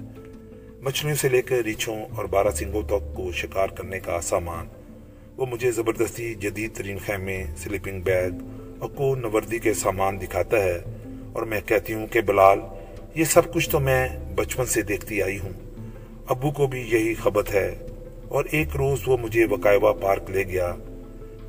مچھلیوں 0.81 1.17
سے 1.17 1.29
لے 1.29 1.43
کر 1.43 1.57
ریچھوں 1.57 2.05
اور 2.17 2.25
بارہ 2.25 2.51
سنگوں 2.51 2.83
تک 2.83 3.17
کو 3.17 3.33
شکار 3.33 3.69
کرنے 3.69 4.01
کا 4.01 4.21
سامان۔ 4.21 4.67
وہ 5.37 5.47
مجھے 5.47 5.71
زبردستی 5.71 6.35
جدید 6.35 6.71
ترین 6.75 6.99
خیمے 6.99 7.45
سلیپنگ 7.57 8.01
بیگ 8.01 8.31
اور 8.79 8.89
کو 8.89 9.15
نوردی 9.15 9.59
کے 9.59 9.75
سامان 9.75 10.21
دکھاتا 10.21 10.65
ہے۔ 10.65 10.79
اور 11.33 11.43
میں 11.43 11.61
کہتی 11.67 11.95
ہوں 11.95 12.07
کہ 12.07 12.21
بلال، 12.21 12.59
یہ 13.15 13.25
سب 13.25 13.55
کچھ 13.55 13.71
تو 13.71 13.81
میں 13.81 14.09
بچپن 14.35 14.67
سے 14.67 14.83
دیکھتی 14.83 15.23
آئی 15.23 15.39
ہوں۔ 15.39 15.64
ابو 16.29 16.51
کو 16.51 16.67
بھی 16.67 16.81
یہی 16.81 17.15
خبت 17.15 17.55
ہے۔ 17.55 17.79
اور 18.29 18.45
ایک 18.51 18.77
روز 18.77 18.99
وہ 19.07 19.17
مجھے 19.17 19.45
وقائبہ 19.45 19.93
پارک 19.93 20.31
لے 20.31 20.43
گیا، 20.43 20.75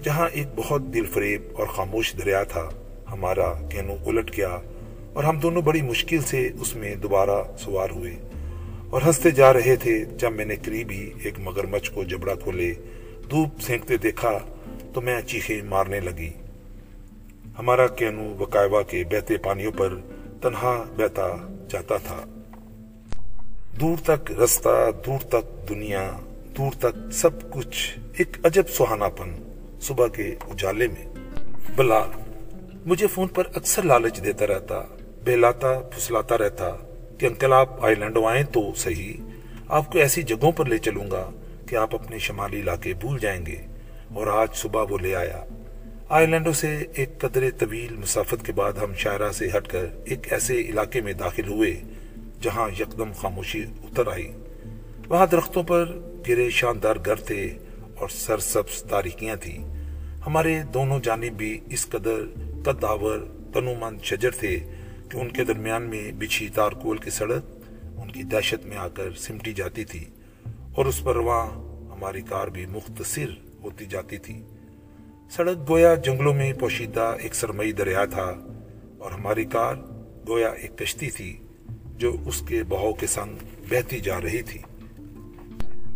جہاں 0.04 0.30
ایک 0.34 0.48
بہت 0.56 0.82
دل 0.94 1.06
فریب 1.06 1.42
اور 1.54 1.68
خاموش 1.68 2.14
دریا 2.14 2.44
تھا۔ 2.44 2.70
ہمارا 3.12 3.54
کینو 3.54 3.96
الٹ 4.06 4.38
گیا 4.38 4.58
اور 5.14 5.24
ہم 5.24 5.40
دونوں 5.40 5.62
بڑی 5.62 5.82
مشکل 5.82 6.22
سے 6.22 6.50
اس 6.60 6.76
میں 6.76 6.96
دوبارہ 6.96 7.58
سوار 7.60 7.90
ہوئے۔ 7.90 8.18
اور 8.90 9.02
ہنستے 9.06 9.32
جا 9.32 9.54
رہے 9.54 9.76
تھے 9.76 10.06
جب 10.06 10.32
میں 10.32 10.46
نے 10.46 10.56
قریب 10.56 10.92
ہی 10.92 11.10
ایک 11.24 11.34
مگرمچھ 11.40 11.92
کو 11.92 12.04
جبڑا 12.04 12.36
کھولے، 12.36 12.74
دھوپ 13.30 13.62
سینکتے 13.62 13.98
دیکھا 13.98 14.40
تو 14.94 15.02
میں 15.02 15.22
چیخیں 15.22 15.62
مارنے 15.62 16.00
لگی۔ 16.00 16.30
ہمارا 17.60 17.88
کینو 17.88 18.36
وقائبہ 18.40 18.82
کے 18.82 19.04
بہتے 19.04 19.38
پانیوں 19.38 19.72
پر 19.78 19.94
تنہا 20.42 20.84
بہتا 20.98 21.36
جاتا 21.70 21.98
تھا۔ 21.98 22.26
دور 23.82 23.98
تک 24.04 24.32
رستہ، 24.32 24.90
دور 25.06 25.20
تک 25.20 25.70
دنیا، 25.70 26.12
دور 26.58 26.72
تک 26.80 27.14
سب 27.14 27.52
کچھ 27.52 28.00
ایک 28.18 28.38
عجب 28.44 28.70
سہانا 28.70 29.10
پن 29.10 29.36
صبح 29.82 30.08
کے 30.08 30.36
اجالے 30.42 30.88
میں۔ 30.88 31.06
بلال 31.76 32.10
مجھے 32.86 33.08
فون 33.08 33.28
پر 33.28 33.44
اکثر 33.56 33.82
لالچ 33.82 34.24
دیتا 34.24 34.48
رہتا، 34.48 34.84
بہلاتا، 35.26 35.80
پھسلاتا 35.80 36.38
رہتا 36.38 36.76
کہ 37.18 37.26
انکل 37.26 37.54
آپ 37.54 37.86
آئی 37.86 37.96
لینڈو 37.96 38.28
آئیں 38.28 38.44
تو 38.44 38.74
صحیح، 38.76 39.14
آپ 39.68 39.92
کو 39.92 40.00
ایسی 40.00 40.22
جگہوں 40.22 40.52
پر 40.52 40.66
لے 40.66 40.78
چلوں 40.78 41.12
گا 41.12 41.32
کہ 41.70 41.76
آپ 41.76 41.96
اپنے 41.96 42.20
شمالی 42.20 42.60
علاقے 42.60 42.94
بھول 42.94 43.20
جائیں 43.20 43.46
گے۔ 43.46 43.66
اور 44.14 44.28
آج 44.28 44.48
صبح 44.54 44.86
وہ 44.90 44.98
لے 44.98 45.16
آیا۔ 45.16 45.44
آئی 46.10 46.28
لینڈو 46.28 46.54
سے 46.54 46.84
ایک 46.94 47.20
قدر 47.20 47.50
طویل 47.58 47.96
مسافت 47.96 48.46
کے 48.46 48.52
بعد 48.52 48.74
ہم 48.74 48.94
شاعرہ 48.94 49.32
سے 49.32 49.48
ہٹ 49.58 49.68
کر 49.68 49.86
ایک 50.06 50.34
ایسے 50.34 50.62
علاقے 50.62 51.02
میں 51.02 51.14
داخل 51.14 51.48
ہوئے 51.48 51.82
جہاں 52.42 52.70
یکدم 52.70 53.12
خاموشی 53.12 53.64
اتر 53.84 54.08
آئی۔ 54.08 54.32
وہاں 55.10 55.26
درختوں 55.26 55.64
پر 55.64 56.00
گرے 56.28 56.50
شاندار 56.50 56.96
گھر 57.06 57.16
تھے 57.16 57.58
اور 57.96 58.10
سرسبز 58.10 58.84
تاریکیاں 58.84 59.36
تھیں۔ 59.36 59.76
ہمارے 60.28 60.64
دونوں 60.74 61.00
جانب 61.00 61.38
بھی 61.38 61.60
اس 61.70 61.88
قدر 61.88 62.16
قداور، 62.64 63.20
تنومند 63.54 64.02
شجر 64.04 64.32
تھے 64.32 64.60
کہ 65.10 65.18
ان 65.18 65.30
کے 65.30 65.44
درمیان 65.44 65.82
میں 65.82 66.12
بچھی 66.12 66.50
تارکول 66.50 66.98
کی 66.98 67.10
سڑک 67.10 67.44
ان 67.98 68.12
کی 68.12 68.24
دہشت 68.24 68.66
میں 68.66 68.78
آ 68.78 68.88
کر 68.88 69.14
سمٹی 69.14 69.54
جاتی 69.54 69.86
تھی 69.86 70.06
اور 70.76 70.86
اس 70.86 71.04
پر 71.04 71.16
وہاں 71.16 71.48
ہماری 71.92 72.22
کار 72.22 72.48
بھی 72.48 72.66
مختصر 72.66 73.30
ہوتی 73.64 73.86
جاتی 73.86 74.18
تھی۔ 74.18 74.44
سڑک 75.30 75.70
گویا 75.70 75.96
جنگلوں 75.96 76.34
میں 76.34 76.54
پوشیدہ 76.54 77.16
ایک 77.20 77.36
سرمئی 77.36 77.72
دریا 77.72 78.06
تھا 78.06 78.36
اور 78.98 79.12
ہماری 79.12 79.46
کار 79.46 79.76
گویا 80.28 80.50
ایک 80.50 80.78
کشتی 80.78 81.10
تھی۔ 81.10 81.38
جو 81.98 82.16
اس 82.26 82.42
کے 82.42 82.64
بہاؤ 82.64 82.94
کے 82.94 83.08
سنگ 83.08 83.36
بہتی 83.70 84.00
جا 84.00 84.22
رہی 84.22 84.42
تھی۔ 84.42 84.60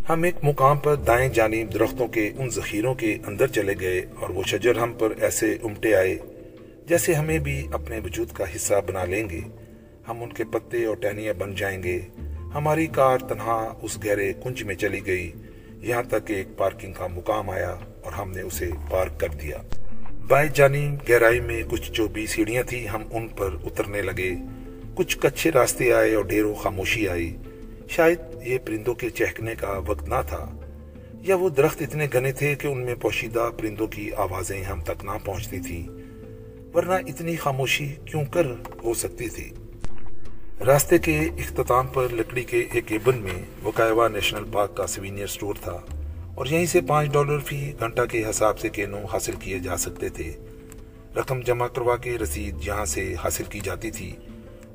ہم 0.09 0.23
ایک 0.23 0.35
مقام 0.43 0.77
پر 0.77 0.95
دائیں 0.95 1.29
جانب 1.29 1.73
درختوں 1.73 2.07
کے 2.07 2.31
ان 2.37 2.49
ذخیروں 2.49 2.93
کے 2.93 3.17
اندر 3.25 3.47
چلے 3.47 3.73
گئے 3.79 4.05
اور 4.19 4.29
وہ 4.29 4.43
شجر 4.43 4.77
ہم 4.77 4.93
پر 4.93 5.13
ایسے 5.21 5.57
امٹے 5.63 5.95
آئے 5.95 6.17
جیسے 6.87 7.13
ہمیں 7.13 7.39
بھی 7.39 7.67
اپنے 7.71 7.99
وجود 7.99 8.31
کا 8.31 8.43
حصہ 8.55 8.73
بنا 8.87 9.05
لیں 9.05 9.29
گے۔ 9.29 9.41
ہم 10.07 10.23
ان 10.23 10.33
کے 10.33 10.43
پتے 10.43 10.85
اور 10.85 10.95
ٹہنیاں 10.95 11.33
بن 11.33 11.55
جائیں 11.55 11.83
گے۔ 11.83 11.99
ہماری 12.53 12.87
کار 12.87 13.17
تنہا 13.17 13.79
اس 13.81 14.05
گہرے 14.05 14.33
کنج 14.43 14.63
میں 14.63 14.75
چلی 14.75 15.05
گئی۔ 15.05 15.31
یہاں 15.81 16.03
تک 16.03 16.27
کہ 16.27 16.33
ایک 16.33 16.47
پارکنگ 16.57 16.93
کا 16.93 17.07
مقام 17.07 17.49
آیا 17.49 17.75
اور 18.01 18.11
ہم 18.11 18.31
نے 18.31 18.41
اسے 18.41 18.69
پارک 18.89 19.19
کر 19.19 19.27
دیا۔ 19.27 19.57
بائیں 20.27 20.49
جانب 20.53 21.09
گہرائی 21.09 21.39
میں 21.39 21.63
کچھ 21.69 21.91
جو 21.91 22.07
بھی 22.07 22.27
سیڑھیاں 22.27 22.63
تھیں۔ 22.63 22.87
ہم 22.87 23.03
ان 23.11 23.27
پر 23.27 23.49
اترنے 23.63 24.01
لگے۔ 24.01 24.31
کچھ 24.99 25.17
کچھے 25.17 25.51
راستے 25.51 25.91
آئے 25.93 26.15
اور 26.15 26.23
ڈھیروں 26.23 26.53
خاموشی 26.53 27.07
آئی۔ 27.09 27.35
شاید 27.89 28.19
یہ 28.45 28.57
پرندوں 28.57 28.93
کے 28.93 29.09
چہکنے 29.09 29.55
کا 29.55 29.77
وقت 29.87 30.07
نہ 30.09 30.21
تھا، 30.27 30.45
یا 31.21 31.35
وہ 31.35 31.49
درخت 31.49 31.81
اتنے 31.81 32.07
گنے 32.13 32.31
تھے 32.31 32.55
کہ 32.55 32.67
ان 32.67 32.85
میں 32.85 32.95
پوشیدہ 32.95 33.49
پرندوں 33.57 33.87
کی 33.87 34.11
آوازیں 34.13 34.61
ہم 34.63 34.81
تک 34.81 35.03
نہ 35.03 35.11
پہنچتی 35.25 35.59
تھیں۔ 35.59 35.87
ورنہ 36.73 36.93
اتنی 37.07 37.35
خاموشی 37.35 37.87
کیوں 38.05 38.25
کر 38.25 38.45
ہو 38.83 38.93
سکتی 38.93 39.29
تھی؟ 39.29 39.49
راستے 40.65 40.97
کے 40.97 41.19
اختتام 41.19 41.87
پر 41.87 42.13
لکڑی 42.13 42.43
کے 42.43 42.63
ایک 42.71 42.87
کیبن 42.87 43.17
میں 43.17 43.41
وکائیوا 43.65 44.07
نیشنل 44.07 44.43
پارک 44.51 44.75
کا 44.77 44.87
سوینئر 44.87 45.27
سٹور 45.27 45.55
تھا 45.63 45.77
اور 46.35 46.45
یہیں 46.45 46.65
سے 46.65 46.81
پانچ 46.81 47.11
ڈالر 47.13 47.39
فی 47.39 47.73
گھنٹہ 47.79 48.05
کے 48.11 48.23
حساب 48.29 48.59
سے 48.59 48.69
کینو 48.69 49.05
حاصل 49.05 49.35
کیے 49.39 49.59
جا 49.59 49.77
سکتے 49.77 50.09
تھے۔ 50.09 50.31
رقم 51.15 51.39
جمع 51.39 51.67
کروا 51.67 51.95
کے 51.97 52.17
رسید 52.17 52.67
یہاں 52.67 52.85
سے 52.85 53.13
حاصل 53.23 53.43
کی 53.43 53.59
جاتی 53.59 53.91
تھی۔ 53.91 54.15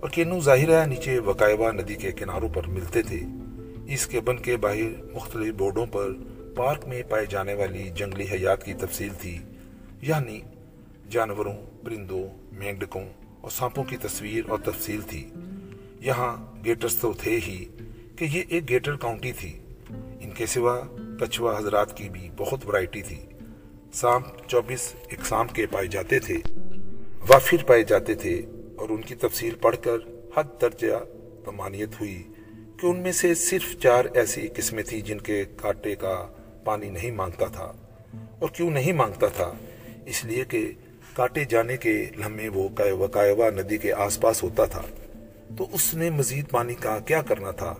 اور 0.04 0.12
کینو 0.12 0.40
ظاہرہ 0.40 0.86
نیچے 0.86 1.18
وکائیوا 1.18 1.72
ندی 1.72 1.94
کے 1.94 2.12
کناروں 2.12 2.48
پر 2.48 2.66
ملتے 2.66 3.02
تھے۔ 3.02 3.20
اس 3.86 4.06
کیبن 4.06 4.36
کے 4.36 4.56
باہر 4.56 5.14
مختلف 5.14 5.54
بورڈوں 5.54 5.86
پر 5.86 6.12
پارک 6.56 6.88
میں 6.88 7.02
پائے 7.08 7.26
جانے 7.26 7.54
والی 7.54 7.90
جنگلی 7.94 8.24
حیات 8.24 8.64
کی 8.64 8.74
تفصیل 8.74 9.08
تھی۔ 9.20 9.38
یعنی 10.02 10.40
جانوروں، 11.10 11.84
پرندوں، 11.84 12.28
مینڈکوں 12.52 13.08
اور 13.40 13.50
سانپوں 13.50 13.84
کی 13.84 13.96
تصویر 13.96 14.42
اور 14.48 14.58
تفصیل 14.58 15.00
تھی۔ 15.00 15.28
یہاں 16.00 16.64
گیٹرز 16.64 16.96
تو 16.96 17.12
تھے 17.12 17.38
ہی 17.46 17.64
کہ 18.16 18.24
یہ 18.24 18.42
ایک 18.48 18.68
گیٹر 18.68 18.96
کاؤنٹی 18.96 19.32
تھی۔ 19.32 19.58
ان 20.20 20.30
کے 20.30 20.46
سوا 20.46 20.80
کچھوا 21.20 21.58
حضرات 21.58 21.96
کی 21.96 22.08
بھی 22.08 22.30
بہت 22.36 22.66
ورائٹی 22.66 23.02
تھی۔ 23.02 23.20
سانپ 23.92 24.48
چوبیس 24.48 24.94
اقسام 25.12 25.48
کے 25.48 25.66
پائے 25.66 25.86
جاتے 25.86 26.18
تھے۔ 26.18 26.36
وافر 27.28 27.64
پائے 27.66 27.82
جاتے 27.82 28.14
تھے۔ 28.14 28.42
اور 28.84 28.92
ان 28.92 29.02
کی 29.02 29.14
تفصیل 29.14 29.54
پڑھ 29.54 29.76
کر 29.82 29.96
حد 30.36 30.44
درجہ 30.60 31.04
تمانیت 31.44 31.88
ہوئی 32.00 32.22
کہ 32.80 32.86
ان 32.86 33.00
میں 33.00 33.12
سے 33.12 33.34
صرف 33.34 33.82
چار 33.82 34.04
ایسی 34.14 34.48
قسمیں 34.56 34.82
تھیں 34.82 35.00
جن 35.00 35.18
کے 35.18 35.44
کاٹے 35.56 35.94
کا 35.94 36.26
پانی 36.64 36.88
نہیں 36.88 37.10
مانگتا 37.10 37.46
تھا۔ 37.46 37.72
اور 38.38 38.48
کیوں 38.48 38.70
نہیں 38.70 38.92
مانگتا 38.92 39.26
تھا؟ 39.26 39.52
اس 40.06 40.24
لیے 40.24 40.44
کہ 40.48 40.72
کاٹے 41.14 41.44
جانے 41.44 41.76
کے 41.76 42.06
لمحے 42.16 42.48
وہ 42.48 42.68
وکائیوا 42.80 43.50
ندی 43.50 43.78
کے 43.78 43.92
آس 43.92 44.20
پاس 44.20 44.42
ہوتا 44.42 44.64
تھا۔ 44.64 44.82
تو 45.58 45.66
اس 45.72 45.94
نے 45.94 46.10
مزید 46.10 46.50
پانی 46.50 46.74
کا 46.74 46.98
کیا 46.98 47.22
کرنا 47.22 47.50
تھا؟ 47.50 47.74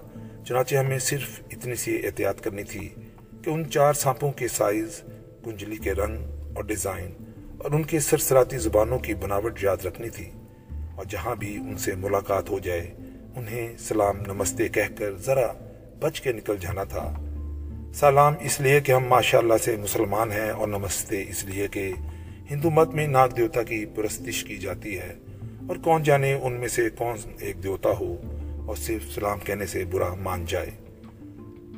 چنانچہ 0.45 0.77
ہمیں 0.77 0.99
صرف 0.99 1.41
اتنی 1.51 1.75
سی 1.75 2.07
احتیاط 2.07 2.41
کرنی 2.41 2.65
تھی 2.65 2.89
کہ 3.43 3.51
ان 3.51 3.71
چار 3.71 3.93
سانپوں 3.93 4.33
کے 4.33 4.49
سائز، 4.49 5.03
کنجلی 5.45 5.77
کے 5.77 5.93
رنگ 5.93 6.17
اور 6.55 6.65
ڈیزائن 6.65 7.13
اور 7.59 7.71
ان 7.71 7.83
کے 7.83 8.01
سرسراتی 8.01 8.59
زبانوں 8.59 8.99
کی 8.99 9.15
بناوٹ 9.15 9.65
یاد 9.65 9.87
رکھنی 9.87 10.09
تھی۔ 10.09 10.31
اور 10.97 11.05
جہاں 11.09 11.35
بھی 11.35 11.57
ان 11.57 11.77
سے 11.79 11.95
ملاقات 11.95 12.51
ہو 12.51 12.59
جائے، 12.59 12.95
انہیں 13.37 13.77
سلام 13.79 14.17
نمستے 14.27 14.69
کہہ 14.69 14.97
کر 14.99 15.17
ذرا 15.17 15.53
بچ 16.01 16.21
کے 16.21 16.33
نکل 16.33 16.57
جانا 16.61 16.85
تھا۔ 16.85 17.21
سلام 17.95 18.35
اس 18.41 18.61
لیے 18.61 18.81
کہ 18.81 18.93
ہم 18.93 19.05
ماشاءاللہ 19.05 19.55
سے 19.63 19.77
مسلمان 19.77 20.33
ہیں 20.33 20.51
اور 20.51 20.69
نمستے 20.69 21.25
اس 21.29 21.45
لیے 21.45 21.69
کہ 21.69 21.93
ہندو 22.51 22.71
مت 22.71 22.95
میں 22.95 23.07
ناگ 23.07 23.29
دیوتا 23.29 23.63
کی 23.63 23.85
پرستش 23.85 24.45
کی 24.45 24.57
جاتی 24.57 24.99
ہے۔ 24.99 25.15
اور 25.69 25.77
کون 25.77 26.03
جانے 26.03 26.33
ان 26.43 26.53
میں 26.53 26.69
سے 26.69 26.91
کون 26.91 27.17
ایک 27.41 27.63
دیوتا 27.63 27.91
ہو 28.01 28.17
اور 28.67 28.77
صرف 28.77 29.15
سلام 29.15 29.39
کہنے 29.39 29.67
سے 29.67 29.85
برا 29.85 30.15
مان 30.15 30.45
جائے۔ 30.49 30.71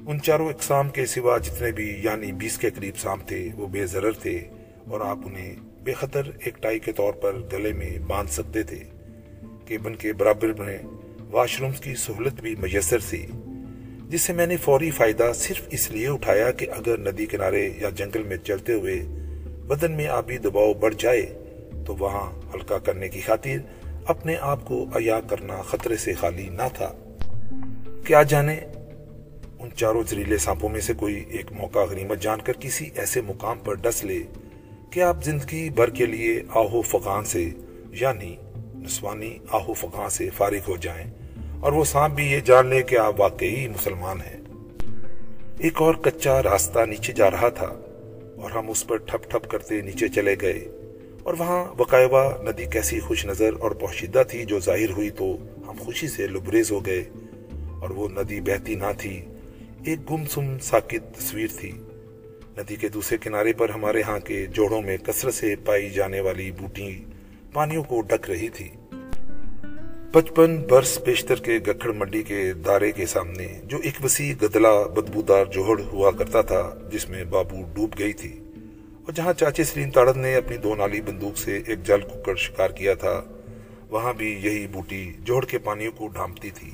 ان 0.06 0.20
چاروں 0.20 0.48
اقسام 0.48 0.88
کے 0.88 1.06
سوا 1.06 1.38
جتنے 1.38 1.72
بھی 1.72 2.00
یعنی 2.02 2.32
بیس 2.32 2.58
کے 2.58 2.70
قریب 2.70 2.96
سام 2.98 3.18
تھے، 3.26 3.48
وہ 3.54 3.66
بے 3.66 3.86
ضرر 3.86 4.12
تھے 4.12 4.48
اور 4.88 5.00
آپ 5.00 5.18
انہیں 5.24 5.56
بے 5.82 5.92
خطر 5.92 6.22
ایک 6.44 6.62
ٹائی 6.62 6.78
کے 6.78 6.92
طور 6.92 7.12
پر 7.12 7.32
گلے 7.52 7.72
میں 7.72 7.98
باندھ 8.06 8.30
سکتے 8.30 8.62
تھے۔ 8.62 8.84
کیبن 9.66 9.94
کے 9.94 10.12
برابر 10.12 10.52
میں 10.58 10.78
واش 11.30 11.60
رومز 11.60 11.80
کی 11.80 11.94
سہولت 11.94 12.40
بھی 12.40 12.54
میسر 12.58 12.98
تھی 13.08 13.26
جس 14.08 14.22
سے 14.22 14.32
میں 14.32 14.46
نے 14.46 14.56
فوری 14.56 14.90
فائدہ 14.90 15.32
صرف 15.34 15.60
اس 15.70 15.90
لیے 15.90 16.08
اٹھایا 16.08 16.50
کہ 16.50 16.66
اگر 16.70 16.98
ندی 16.98 17.26
کنارے 17.26 17.70
یا 17.76 17.90
جنگل 17.90 18.22
میں 18.22 18.36
چلتے 18.36 18.72
ہوئے 18.72 18.94
بدن 19.66 19.92
میں 19.92 20.06
آبی 20.06 20.38
دباؤ 20.38 20.74
بڑھ 20.74 20.94
جائے، 20.98 21.26
تو 21.86 21.96
وہاں 21.96 22.30
ہلکا 22.54 22.78
کرنے 22.78 23.08
کی 23.08 23.20
خاطر 23.20 23.56
اپنے 24.06 24.36
آپ 24.40 24.64
کو 24.64 24.84
عیا 24.94 25.20
کرنا 25.20 25.62
خطرے 25.62 25.96
سے 25.96 26.12
خالی 26.12 26.48
نہ 26.48 26.68
تھا۔ 26.74 26.92
کیا 28.04 28.22
جانے؟ 28.22 28.60
ان 29.58 29.68
چاروں 29.76 30.02
زریلے 30.08 30.38
سانپوں 30.38 30.68
میں 30.68 30.80
سے 30.80 30.92
کوئی 30.92 31.24
ایک 31.28 31.52
موقع 31.52 31.78
غنیمت 31.78 32.22
جان 32.22 32.40
کر 32.40 32.52
کسی 32.60 32.90
ایسے 32.94 33.20
مقام 33.20 33.58
پر 33.58 33.74
ڈس 33.74 34.04
لے 34.04 34.22
کہ 34.90 35.00
آپ 35.00 35.24
زندگی 35.24 35.70
بھر 35.70 35.90
کے 35.90 36.06
لیے 36.06 36.42
آہو 36.50 36.82
فقان 36.82 37.24
سے 37.24 37.50
یعنی 37.90 38.36
نسوانی، 38.86 39.38
آہو 39.52 39.72
فقان 39.72 40.10
سے 40.10 40.30
فارغ 40.30 40.58
ہو 40.68 40.76
جائیں 40.76 41.10
اور 41.60 41.72
وہ 41.72 41.84
سانپ 41.84 42.14
بھی 42.14 42.26
یہ 42.26 42.40
جان 42.40 42.66
لے 42.66 42.82
کہ 42.82 42.98
آپ 42.98 43.20
واقعی 43.20 43.68
مسلمان 43.68 44.20
ہیں۔ 44.20 44.40
ایک 45.58 45.82
اور 45.82 45.94
کچا 45.94 46.42
راستہ 46.42 46.78
نیچے 46.78 47.12
جا 47.12 47.30
رہا 47.30 47.48
تھا 47.48 47.80
اور 48.36 48.50
ہم 48.50 48.70
اس 48.70 48.86
پر 48.86 48.96
ٹھپ 48.96 49.30
ٹھپ 49.30 49.50
کرتے 49.50 49.80
نیچے 49.80 50.08
چلے 50.08 50.36
گئے 50.40 50.58
اور 51.22 51.34
وہاں 51.38 51.74
وقائبہ 51.78 52.42
ندی 52.42 52.64
کیسی 52.64 53.00
خوش 53.00 53.26
نظر 53.26 53.50
اور 53.60 53.70
پوشیدہ 53.70 54.22
تھی 54.28 54.44
جو 54.44 54.58
ظاہر 54.60 54.90
ہوئی 54.90 55.10
تو 55.10 55.36
ہم 55.68 55.76
خوشی 55.78 56.08
سے 56.08 56.26
لبریز 56.26 56.72
ہو 56.72 56.86
گئے 56.86 57.04
اور 57.80 57.90
وہ 57.90 58.08
ندی 58.08 58.40
بہتی 58.40 58.74
نہ 58.74 58.92
تھی۔ 58.98 59.24
ایک 59.84 60.10
گم 60.10 60.24
سم 60.26 60.58
ساکت 60.58 61.18
تصویر 61.18 61.46
تھی۔ 61.60 61.72
ندی 62.58 62.76
کے 62.76 62.88
دوسرے 62.88 63.18
کنارے 63.18 63.52
پر 63.52 63.68
ہمارے 63.68 64.02
ہاں 64.02 64.18
کے 64.18 64.46
جوڑوں 64.46 64.82
میں 64.82 64.96
کثرت 64.96 65.34
سے 65.34 65.54
پائی 65.56 65.90
جانے 65.90 66.20
والی 66.20 66.50
بوٹی 66.50 67.04
پانیوں 67.56 67.84
کو 67.84 68.00
ڈک 68.00 68.30
رہی 68.30 68.48
تھی۔ 68.48 68.68
پچپن 70.12 70.62
برس 70.70 70.98
بیشتر 70.98 71.34
کے 71.34 71.58
گکھڑ 71.58 71.92
منڈی 71.92 72.22
کے 72.22 72.52
دارے 72.52 72.92
کے 72.92 73.06
سامنے 73.06 73.60
جو 73.64 73.78
ایک 73.78 74.04
وسیع 74.04 74.34
گدلا 74.42 74.82
بدبودار 74.82 75.44
جوہڑ 75.44 75.80
ہوا 75.92 76.10
کرتا 76.10 76.42
تھا، 76.42 76.74
جس 76.92 77.08
میں 77.08 77.24
بابو 77.24 77.56
ڈوب 77.74 77.90
گئی 77.98 78.12
تھی۔ 78.12 78.40
اور 79.04 79.12
جہاں 79.12 79.32
چاچے 79.32 79.64
سلیم 79.64 79.90
تاڑن 79.90 80.18
نے 80.18 80.34
اپنی 80.34 80.56
دو 80.56 80.74
نالی 80.74 81.00
بندوق 81.00 81.38
سے 81.38 81.62
ایک 81.66 81.84
جل 81.84 82.00
ککڑ 82.00 82.34
شکار 82.34 82.70
کیا 82.70 82.94
تھا، 82.94 83.24
وہاں 83.90 84.12
بھی 84.12 84.38
یہی 84.42 84.66
بوٹی 84.66 85.12
جوہڑ 85.18 85.44
کے 85.44 85.58
پانیوں 85.58 85.92
کو 85.92 86.08
ڈھانپتی 86.08 86.50
تھی۔ 86.50 86.70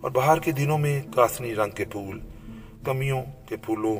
اور 0.00 0.10
بہار 0.10 0.38
کے 0.38 0.50
دنوں 0.50 0.78
میں 0.78 1.02
کاسنی 1.14 1.54
رنگ 1.54 1.70
کے 1.70 1.84
پھول، 1.84 2.20
کمیوں 2.84 3.22
کے 3.48 3.56
پھولوں 3.56 3.96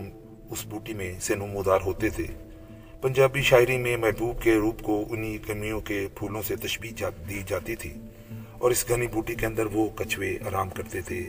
اس 0.51 0.67
بوٹی 0.67 0.95
میں 0.95 1.15
سے 1.21 1.35
نمودار 1.35 1.79
ہوتے 1.85 2.09
تھے۔ 2.09 2.46
پنجابی 3.07 3.43
شاعری 3.43 3.79
میں 3.79 3.97
محبوب 3.97 4.43
کے 4.43 4.55
روپ 4.55 4.83
کو 4.83 5.05
انہی 5.11 5.39
کمیوں 5.39 5.81
کے 5.81 6.09
پھولوں 6.15 6.43
سے 6.43 6.57
تشبیح 6.57 6.91
دی 7.31 7.43
جاتی 7.47 7.77
تھی 7.77 7.95
اور 8.59 8.71
اس 8.71 8.89
گھنی 8.89 9.07
بوٹی 9.07 9.35
کے 9.35 9.47
اندر 9.47 9.67
وہ 9.67 9.89
کچھوے 9.97 10.39
آرام 10.47 10.71
کرتے 10.71 11.01
تھے۔ 11.01 11.29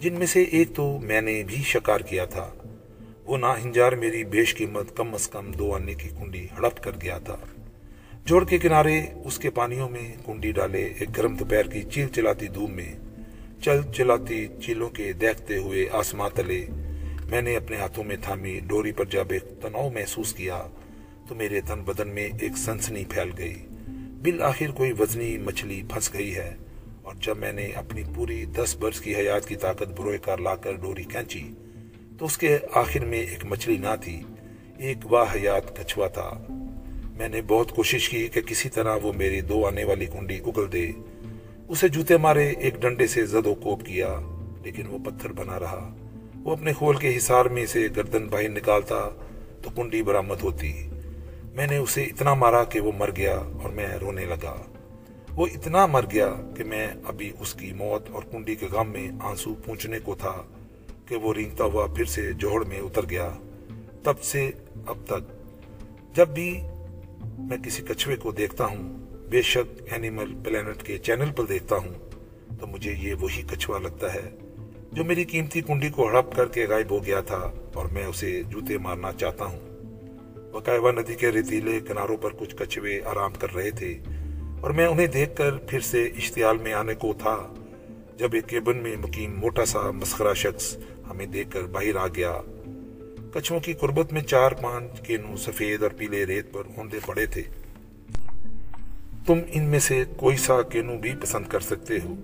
جن 0.00 0.14
میں 0.14 0.26
سے 0.26 0.42
ایک 0.42 0.74
تو 0.74 0.98
میں 1.02 1.20
نے 1.20 1.42
بھی 1.46 1.56
شکار 1.56 2.00
کیا 2.00 2.24
تھا۔ 2.24 2.50
وہ 3.24 3.36
نا 3.36 3.62
ہنجار 3.64 3.92
میری 3.92 4.24
بیش 4.24 4.56
قیمت 4.56 4.96
کم 4.96 5.14
از 5.14 5.28
کم 5.28 5.52
دو 5.52 5.74
آنے 5.74 5.94
کی 5.94 6.08
کنڈی 6.08 6.46
ہڑپ 6.58 6.84
کر 6.84 6.90
گیا 7.02 7.18
تھا۔ 7.18 7.36
جوڑ 8.24 8.44
کے 8.44 8.58
کنارے 8.58 9.02
اس 9.24 9.38
کے 9.38 9.50
پانیوں 9.50 9.88
میں 9.88 10.12
کنڈی 10.26 10.52
ڈالے، 10.52 10.84
ایک 10.98 11.16
گرم 11.16 11.34
دوپہر 11.34 11.68
کی 11.68 11.82
چیل 11.82 12.08
چلاتی 12.08 12.48
دھوم 12.48 12.72
میں 12.72 12.92
چل 13.62 13.80
چلاتی 13.96 14.46
چیلوں 14.62 14.88
کے 14.88 15.12
دیکھتے 15.12 15.56
ہوئے 15.56 15.86
آسماں 15.92 16.30
تلے، 16.34 16.66
میں 17.30 17.42
نے 17.42 17.56
اپنے 17.56 17.76
ہاتھوں 17.76 18.04
میں 18.04 18.16
تھامی 18.22 18.60
ڈوری 18.66 18.92
پر 18.92 19.04
جب 19.04 19.24
ایک 19.30 19.44
تناؤ 19.62 19.90
محسوس 19.90 20.34
کیا 20.34 20.66
تو 21.28 21.34
میرے 21.34 21.60
تن 21.60 21.82
بدن 21.82 22.08
میں 22.08 22.28
ایک 22.40 22.52
سنسنی 22.56 23.04
پھیل 23.08 23.30
گئی۔ 23.38 23.54
بالآخر 24.22 24.70
کوئی 24.70 24.92
وزنی 24.98 25.38
مچھلی 25.38 25.82
پھنس 25.90 26.14
گئی 26.14 26.36
ہے۔ 26.36 26.56
اور 27.02 27.14
جب 27.14 27.36
میں 27.36 27.52
نے 27.52 27.66
اپنی 27.66 28.02
پوری 28.14 28.44
دس 28.44 28.76
برس 28.76 29.00
کی 29.00 29.14
حیات 29.14 29.48
کی 29.48 29.56
طاقت 29.56 30.00
بروئے 30.00 30.18
کار 30.18 30.38
لا 30.38 30.56
کر 30.56 30.72
ڈوری 30.72 31.02
کھینچی، 31.02 31.50
تو 32.18 32.24
اس 32.24 32.38
کے 32.38 32.58
آخر 32.72 33.04
میں 33.04 33.18
ایک 33.18 33.44
مچھلی 33.44 33.78
نہ 33.78 33.94
تھی، 34.00 34.22
ایک 34.78 34.96
واہ 35.04 35.34
حیات 35.34 35.78
کچھوا 35.78 36.08
تھا۔ 36.08 36.46
میں 37.18 37.28
نے 37.28 37.42
بہت 37.42 37.72
کوشش 37.72 38.08
کی 38.08 38.28
کہ 38.28 38.40
کسی 38.40 38.68
طرح 38.68 38.96
وہ 39.02 39.12
میری 39.12 39.40
دو 39.40 39.66
آنے 39.66 39.84
والی 39.84 40.06
کنڈی 40.06 40.38
اگل 40.38 40.72
دے۔ 40.72 40.90
اسے 41.68 41.88
جوتے 41.88 42.16
مارے، 42.16 42.48
ایک 42.58 42.74
ڈنڈے 42.80 43.06
سے 43.06 43.26
زد 43.26 43.46
و 43.46 43.54
کوپ 43.54 43.84
کیا، 43.84 44.20
لیکن 44.64 44.86
وہ 44.86 44.98
پتھر 44.98 45.32
بنا 45.32 45.60
رہا۔ 45.60 45.96
وہ 46.34 46.52
اپنے 46.52 46.72
کھول 46.72 46.96
کے 46.96 47.16
حصار 47.16 47.44
میں 47.44 47.66
سے 47.66 47.88
گردن 47.96 48.26
باہر 48.26 48.48
نکالتا 48.48 49.08
تو 49.62 49.70
کنڈی 49.70 50.02
برامت 50.02 50.42
ہوتی۔ 50.42 50.90
میں 51.58 51.66
نے 51.66 51.76
اسے 51.76 52.02
اتنا 52.02 52.34
مارا 52.34 52.64
کہ 52.64 52.80
وہ 52.80 52.92
مر 52.98 53.10
گیا 53.16 53.36
اور 53.36 53.70
میں 53.70 53.86
رونے 53.86 54.24
لگا۔ 54.24 54.62
وہ 55.36 55.46
اتنا 55.46 55.86
مر 55.86 56.04
گیا 56.12 56.34
کہ 56.56 56.64
میں 56.64 56.86
ابھی 57.04 57.32
اس 57.40 57.54
کی 57.54 57.72
موت 57.72 58.10
اور 58.10 58.22
کنڈی 58.22 58.54
کے 58.54 58.66
غم 58.66 58.90
میں 58.90 59.10
آنسو 59.20 59.54
پونچنے 59.54 59.98
کو 60.04 60.14
تھا 60.14 60.42
کہ 61.06 61.16
وہ 61.16 61.34
رینگتا 61.34 61.64
ہوا 61.64 61.86
پھر 61.86 62.04
سے 62.04 62.32
جوہڑ 62.32 62.64
میں 62.64 62.80
اتر 62.80 63.06
گیا۔ 63.10 63.30
تب 64.02 64.22
سے 64.22 64.50
اب 64.86 64.98
تک 65.06 65.32
جب 66.16 66.28
بھی 66.28 66.60
میں 67.38 67.58
کسی 67.58 67.82
کچھوے 67.82 68.16
کو 68.16 68.30
دیکھتا 68.30 68.64
ہوں، 68.64 69.06
بے 69.30 69.42
شک 69.42 69.82
اینیمل 69.90 70.34
پلینٹ 70.44 70.82
کے 70.82 70.98
چینل 70.98 71.30
پر 71.36 71.44
دیکھتا 71.44 71.76
ہوں، 71.76 71.94
تو 72.60 72.66
مجھے 72.66 72.94
یہ 72.98 73.14
وہی 73.14 73.42
کچھوا 73.50 73.78
لگتا 73.78 74.14
ہے 74.14 74.30
جو 74.92 75.04
میری 75.04 75.24
قیمتی 75.24 75.60
کنڈی 75.60 75.88
کو 75.88 76.08
ہڑپ 76.08 76.36
کر 76.36 76.46
کے 76.46 76.66
غائب 76.66 76.90
ہو 76.90 77.06
گیا 77.06 77.20
تھا 77.20 77.52
اور 77.74 77.86
میں 77.86 78.04
اسے 78.04 78.42
جوتے 78.42 78.78
مارنا 78.78 79.12
چاہتا 79.12 79.44
ہوں۔ 79.44 79.67
بقائبہ 80.58 80.90
ندی 80.92 81.14
کے 81.14 81.30
ریتیلے 81.32 81.78
کناروں 81.80 82.16
پر 82.16 82.30
کچھ 82.38 82.54
کچھوے 82.56 83.00
آرام 83.04 83.32
کر 83.32 83.54
رہے 83.54 83.70
تھے، 83.70 83.98
اور 84.60 84.70
میں 84.70 84.86
انہیں 84.86 85.06
دیکھ 85.06 85.36
کر 85.36 85.56
پھر 85.56 85.80
سے 85.80 86.02
اشتعال 86.16 86.58
میں 86.58 86.72
آنے 86.72 86.94
کو 86.94 87.12
تھا۔ 87.18 87.36
جب 88.16 88.34
ایک 88.34 88.46
کیبن 88.46 88.76
میں 88.76 88.96
مقیم 88.96 89.38
موٹا 89.38 89.64
سا 89.64 89.90
مسخرہ 89.90 90.34
شخص 90.34 90.76
ہمیں 91.10 91.26
دیکھ 91.26 91.50
کر 91.50 91.62
باہر 91.62 91.96
آ 91.96 92.06
گیا، 92.06 92.32
کچھوں 93.34 93.60
کی 93.60 93.72
قربت 93.72 94.12
میں 94.12 94.22
چار 94.22 94.52
پانچ 94.52 95.00
کینو 95.00 95.36
سفید 95.36 95.82
اور 95.82 95.90
پیلے 95.90 96.24
ریت 96.26 96.52
پر 96.52 96.62
اوندے 96.76 96.98
پڑے 97.06 97.26
تھے۔ 97.26 97.42
تم 99.26 99.38
ان 99.52 99.64
میں 99.64 99.78
سے 99.78 100.02
کوئی 100.16 100.36
سا 100.36 100.60
کینو 100.62 100.98
بھی 100.98 101.14
پسند 101.20 101.48
کر 101.48 101.60
سکتے 101.60 101.98
ہو۔ 102.04 102.14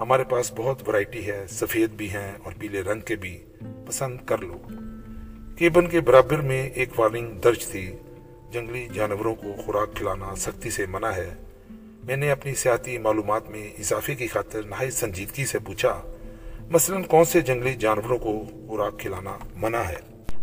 ہمارے 0.00 0.24
پاس 0.24 0.52
بہت 0.56 0.88
ورائٹی 0.88 1.26
ہے، 1.26 1.44
سفید 1.50 1.90
بھی 1.90 2.10
ہیں 2.10 2.32
اور 2.42 2.52
پیلے 2.58 2.80
رنگ 2.80 3.00
کے 3.00 3.16
بھی۔ 3.16 3.38
پسند 3.86 4.18
کر 4.26 4.38
لو۔ 4.38 4.58
کیبن 5.58 5.86
کے 5.86 6.00
برابر 6.00 6.36
میں 6.36 6.70
ایک 6.70 7.00
وارننگ 7.00 7.32
درج 7.32 7.66
تھی۔ 7.66 7.92
جنگلی 8.52 8.88
جانوروں 8.94 9.34
کو 9.34 9.54
خوراک 9.66 9.96
کھلانا 9.96 10.34
سختی 10.36 10.70
سے 10.70 10.86
منع 10.86 11.06
ہے۔ 11.06 11.30
میں 12.04 12.16
نے 12.16 12.30
اپنی 12.30 12.54
سیاحتی 12.54 12.98
معلومات 12.98 13.50
میں 13.50 13.70
اضافے 13.78 14.14
کی 14.14 14.26
خاطر 14.26 14.62
نہائی 14.62 14.90
سنجیدگی 14.90 15.46
سے 15.46 15.58
پوچھا، 15.58 16.02
مثلا 16.70 17.00
کون 17.02 17.24
سے 17.24 17.40
جنگلی 17.40 17.74
جانوروں 17.74 18.18
کو 18.18 18.44
خوراک 18.68 18.98
کھلانا 18.98 19.38
منع 19.56 19.78
ہے؟ 19.78 19.96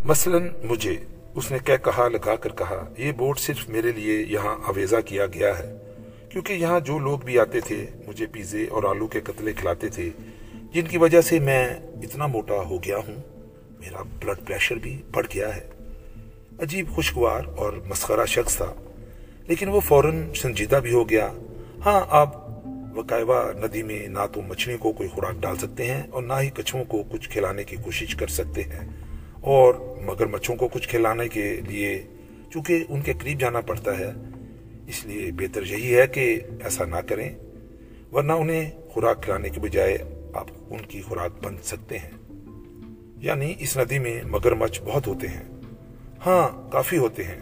مثلا 0.05 0.37
مجھے، 0.63 0.95
اس 1.35 1.51
نے 1.51 1.57
کہہ 1.65 1.85
کہا، 1.85 2.07
لگا 2.07 2.35
کر 2.35 2.49
کہا، 2.49 2.93
یہ 2.97 3.11
بورڈ 3.11 3.39
صرف 3.39 3.69
میرے 3.69 3.91
لیے 3.91 4.21
یہاں 4.21 4.57
آویزہ 4.65 5.01
کیا 5.05 5.25
گیا 5.25 5.59
ہے۔ 5.59 5.77
کیونکہ 6.29 6.53
یہاں 6.53 6.79
جو 6.79 6.99
لوگ 6.99 7.19
بھی 7.19 7.39
آتے 7.39 7.59
تھے، 7.59 7.85
مجھے 8.07 8.25
پیزے 8.25 8.65
اور 8.69 8.83
آلو 8.83 9.07
کے 9.07 9.21
قتلے 9.21 9.53
کھلاتے 9.53 9.89
تھے، 9.89 10.09
جن 10.73 10.85
کی 10.85 10.97
وجہ 10.97 11.21
سے 11.21 11.39
میں 11.39 11.69
اتنا 12.03 12.27
موٹا 12.27 12.55
ہو 12.55 12.83
گیا 12.83 12.97
ہوں۔ 12.97 13.34
میرا 13.85 14.01
بلڈ 14.01 14.47
پریشر 14.47 14.75
بھی 14.75 15.01
بڑھ 15.11 15.27
گیا 15.35 15.55
ہے۔ 15.55 15.67
عجیب 16.59 16.87
خوشگوار 16.89 17.41
اور 17.55 17.73
مسخرہ 17.73 18.25
شخص 18.25 18.55
تھا، 18.55 18.73
لیکن 19.47 19.67
وہ 19.67 19.79
فوراً 19.79 20.33
سنجیدہ 20.33 20.75
بھی 20.75 20.91
ہو 20.93 21.09
گیا۔ 21.09 21.31
ہاں 21.85 22.05
آپ 22.09 22.45
وقائبہ 22.95 23.51
ندی 23.51 23.83
میں 23.83 24.07
نہ 24.07 24.19
تو 24.33 24.41
مچھلی 24.41 24.77
کو 24.77 24.91
کوئی 24.91 25.09
خوراک 25.09 25.35
ڈال 25.39 25.57
سکتے 25.57 25.85
ہیں 25.85 26.03
اور 26.09 26.23
نہ 26.23 26.33
ہی 26.41 26.49
کچھوں 26.49 26.83
کو 26.83 27.03
کچھ 27.11 27.29
کھلانے 27.29 27.63
کی 27.63 27.75
کوشش 27.75 28.15
کر 28.15 28.27
سکتے 28.27 28.63
ہیں۔ 28.63 28.89
اور 29.41 29.75
مگر 30.01 30.25
مچھوں 30.25 30.55
کو 30.55 30.67
کچھ 30.67 30.89
کھلانے 30.89 31.27
کے 31.27 31.61
لیے 31.67 32.03
چونکہ 32.49 32.83
ان 32.89 33.01
کے 33.01 33.13
قریب 33.19 33.39
جانا 33.39 33.61
پڑتا 33.61 33.99
ہے، 33.99 34.11
اس 34.87 35.05
لیے 35.05 35.31
بہتر 35.31 35.63
یہی 35.63 35.97
ہے 35.97 36.07
کہ 36.07 36.39
ایسا 36.63 36.85
نہ 36.85 36.95
کریں، 36.95 37.35
ورنہ 38.13 38.33
انہیں 38.33 38.71
خوراک 38.89 39.23
کھلانے 39.23 39.49
کے 39.49 39.59
بجائے 39.59 39.97
آپ 40.33 40.47
ان 40.69 40.85
کی 40.87 41.01
خوراک 41.01 41.43
بن 41.43 41.55
سکتے 41.63 41.97
ہیں۔ 41.97 42.11
یعنی 43.17 43.53
اس 43.59 43.77
ندی 43.77 43.99
میں 43.99 44.21
مگرمچھ 44.23 44.81
بہت 44.85 45.07
ہوتے 45.07 45.27
ہیں۔ 45.27 45.43
ہاں 46.25 46.71
کافی 46.71 46.97
ہوتے 46.97 47.23
ہیں۔ 47.23 47.39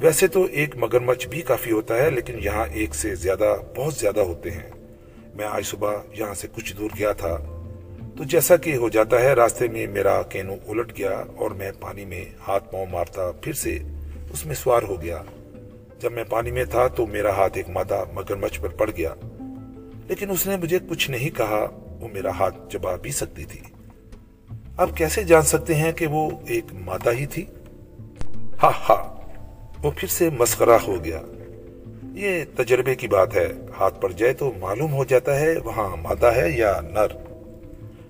ویسے 0.00 0.26
تو 0.26 0.44
ایک 0.44 0.76
مگرمچھ 0.76 1.28
بھی 1.28 1.40
کافی 1.40 1.72
ہوتا 1.72 1.96
ہے، 1.96 2.10
لیکن 2.10 2.34
یہاں 2.38 2.66
ایک 2.72 2.94
سے 2.94 3.14
زیادہ، 3.14 3.56
بہت 3.76 3.94
زیادہ 3.94 4.20
ہوتے 4.20 4.50
ہیں۔ 4.50 4.70
میں 5.34 5.44
آج 5.44 5.64
صبح 5.64 5.96
یہاں 6.12 6.34
سے 6.34 6.48
کچھ 6.52 6.76
دور 6.76 6.90
گیا 6.98 7.12
تھا۔ 7.12 7.36
تو 8.16 8.24
جیسا 8.24 8.56
کہ 8.56 8.76
ہو 8.76 8.88
جاتا 8.88 9.20
ہے، 9.20 9.32
راستے 9.32 9.68
میں 9.68 9.86
میرا 9.86 10.22
کینو 10.22 10.54
الٹ 10.68 10.98
گیا 10.98 11.24
اور 11.36 11.50
میں 11.50 11.72
پانی 11.80 12.04
میں 12.04 12.24
ہاتھ 12.48 12.72
پاؤں 12.72 12.86
مارتا 12.90 13.32
پھر 13.42 13.52
سے 13.52 13.78
اس 14.32 14.46
میں 14.46 14.54
سوار 14.54 14.82
ہو 14.82 15.02
گیا۔ 15.02 15.22
جب 16.00 16.12
میں 16.12 16.24
پانی 16.24 16.50
میں 16.50 16.64
تھا 16.64 16.86
تو 16.86 17.06
میرا 17.06 17.30
ہاتھ 17.30 17.56
ایک 17.56 17.68
مادہ 17.68 18.04
مگرمچھ 18.12 18.60
پر 18.60 18.68
پڑ 18.68 18.90
گیا۔ 18.96 19.14
لیکن 20.08 20.30
اس 20.30 20.46
نے 20.46 20.56
مجھے 20.56 20.78
کچھ 20.88 21.10
نہیں 21.10 21.36
کہا، 21.36 21.68
وہ 22.00 22.08
میرا 22.12 22.30
ہاتھ 22.30 22.72
چبا 22.72 22.96
بھی 22.96 23.10
سکتی 23.10 23.44
تھی۔ 23.44 23.60
آپ 24.78 24.96
کیسے 24.96 25.24
جان 25.24 25.42
سکتے 25.42 25.74
ہیں 25.74 25.92
کہ 25.92 26.06
وہ 26.06 26.30
ایک 26.46 26.64
ماتا 26.72 27.10
ہی 27.12 27.26
تھی؟ 27.26 27.44
ہاں 28.62 28.70
ہاں 28.88 29.20
وہ 29.82 29.90
پھر 29.96 30.08
سے 30.08 30.30
مسخرہ 30.30 30.78
ہو 30.86 31.04
گیا۔ 31.04 31.20
یہ 32.02 32.44
تجربے 32.56 32.94
کی 32.94 33.08
بات 33.08 33.36
ہے۔ 33.36 33.48
ہاتھ 33.80 34.00
پر 34.00 34.12
جائے 34.12 34.32
تو 34.32 34.52
معلوم 34.58 34.92
ہو 34.92 35.04
جاتا 35.04 35.40
ہے 35.40 35.58
وہاں 35.58 35.96
مادہ 35.96 36.26
ہے 36.26 36.50
یا 36.50 36.80
نر۔ 36.80 37.06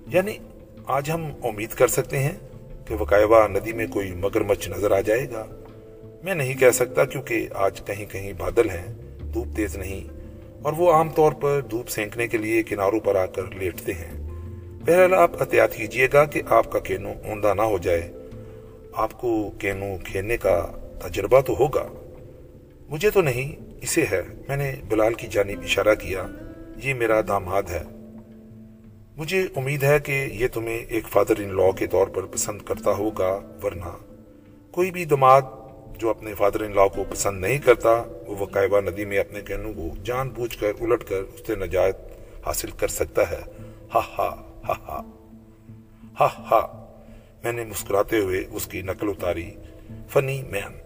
یعنی 0.07 0.31
آج 0.85 1.11
ہم 1.11 1.31
امید 1.43 1.69
کر 1.69 1.87
سکتے 1.87 2.19
ہیں 2.19 2.31
کہ 2.85 2.95
وکایوا 2.95 3.47
ندی 3.47 3.73
میں 3.73 3.87
کوئی 3.87 4.11
مگرمچھ 4.11 4.69
نظر 4.69 4.91
آ 4.91 4.99
جائے 4.99 5.27
گا۔ 5.31 5.45
میں 6.23 6.35
نہیں 6.35 6.53
کہہ 6.53 6.71
سکتا 6.73 7.05
کیونکہ 7.05 7.47
آج 7.53 7.81
کہیں 7.85 8.05
کہیں 8.05 8.33
بادل 8.37 8.69
ہیں، 8.69 8.93
دھوپ 9.33 9.47
تیز 9.55 9.75
نہیں، 9.75 10.13
اور 10.61 10.73
وہ 10.77 10.91
عام 10.91 11.09
طور 11.09 11.31
پر 11.31 11.61
دھوپ 11.71 11.89
سینکنے 11.89 12.27
کے 12.27 12.37
لیے 12.37 12.63
کناروں 12.63 12.99
پر 12.99 13.15
آ 13.15 13.25
کر 13.25 13.43
لیٹتے 13.51 13.93
ہیں۔ 13.93 14.18
بہرحال 14.89 15.13
آپ 15.13 15.31
احتیاط 15.39 15.73
کیجیے 15.73 16.07
گا 16.13 16.25
کہ 16.25 16.41
آپ 16.49 16.71
کا 16.71 16.79
کینو 16.79 17.11
عمدہ 17.25 17.53
نہ 17.53 17.61
ہو 17.61 17.77
جائے۔ 17.77 18.11
آپ 18.93 19.11
کو 19.11 19.51
کینو 19.59 19.85
کھیلنے 20.03 20.37
کا 20.37 20.67
تجربہ 21.03 21.41
تو 21.41 21.55
ہوگا۔ 21.59 21.87
مجھے 22.89 23.09
تو 23.09 23.21
نہیں، 23.21 23.55
اسے 23.81 24.05
ہے۔ 24.11 24.21
میں 24.47 24.57
نے 24.57 24.75
بلال 24.87 25.13
کی 25.13 25.27
جانب 25.27 25.61
اشارہ 25.63 25.95
کیا۔ 25.95 26.27
یہ 26.83 26.93
میرا 26.93 27.21
داماد 27.27 27.63
ہے۔ 27.69 27.83
مجھے 29.17 29.47
امید 29.55 29.83
ہے 29.83 29.99
کہ 29.99 30.27
یہ 30.31 30.47
تمہیں 30.47 30.79
ایک 30.89 31.03
فادر 31.07 31.39
ان 31.39 31.55
لاء 31.57 31.71
کے 31.71 31.87
طور 31.87 32.07
پر 32.07 32.25
پسند 32.25 32.61
کرتا 32.61 32.91
ہوگا، 32.91 33.39
ورنہ 33.63 33.97
کوئی 34.71 34.91
بھی 34.91 35.05
دماد 35.05 35.41
جو 35.97 36.09
اپنے 36.09 36.33
فادر 36.33 36.61
ان 36.61 36.75
لاء 36.75 36.87
کو 36.87 37.03
پسند 37.09 37.41
نہیں 37.41 37.57
کرتا، 37.57 38.03
وہ 38.27 38.35
وقائبہ 38.39 38.81
ندی 38.81 39.05
میں 39.05 39.17
اپنے 39.17 39.41
کینو 39.41 39.73
کو 39.73 39.89
جان 40.03 40.29
بوجھ 40.29 40.57
کر، 40.57 40.71
الٹ 40.79 41.03
کر، 41.03 41.21
اس 41.33 41.47
سے 41.47 41.55
نجات 41.55 41.93
حاصل 42.47 42.71
کر 42.71 42.87
سکتا 42.87 43.31
ہے۔ 43.31 43.39
ہا 43.95 44.01
ہا 44.17 44.48
ہا 44.69 44.75
ہا 44.87 45.01
ہا 46.19 46.27
ہا 46.51 46.89
میں 47.43 47.51
نے 47.51 47.63
مسکراتے 47.63 48.19
ہوئے 48.19 48.45
اس 48.51 48.65
کی 48.65 48.81
نقل 48.81 49.09
اتاری، 49.09 49.51
فنی 50.09 50.43
مین 50.43 50.79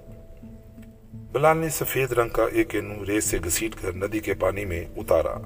بلال 1.32 1.58
نے 1.58 1.70
سفید 1.70 2.12
رنگ 2.12 2.30
کا 2.30 2.46
ایک 2.52 2.76
انو 2.76 3.06
ریس 3.06 3.24
سے 3.24 3.38
گھسیٹ 3.44 3.76
کر 3.82 3.96
ندی 3.96 4.20
کے 4.20 4.34
پانی 4.34 4.66
میں 4.66 4.86
اتارا۔ 4.98 5.38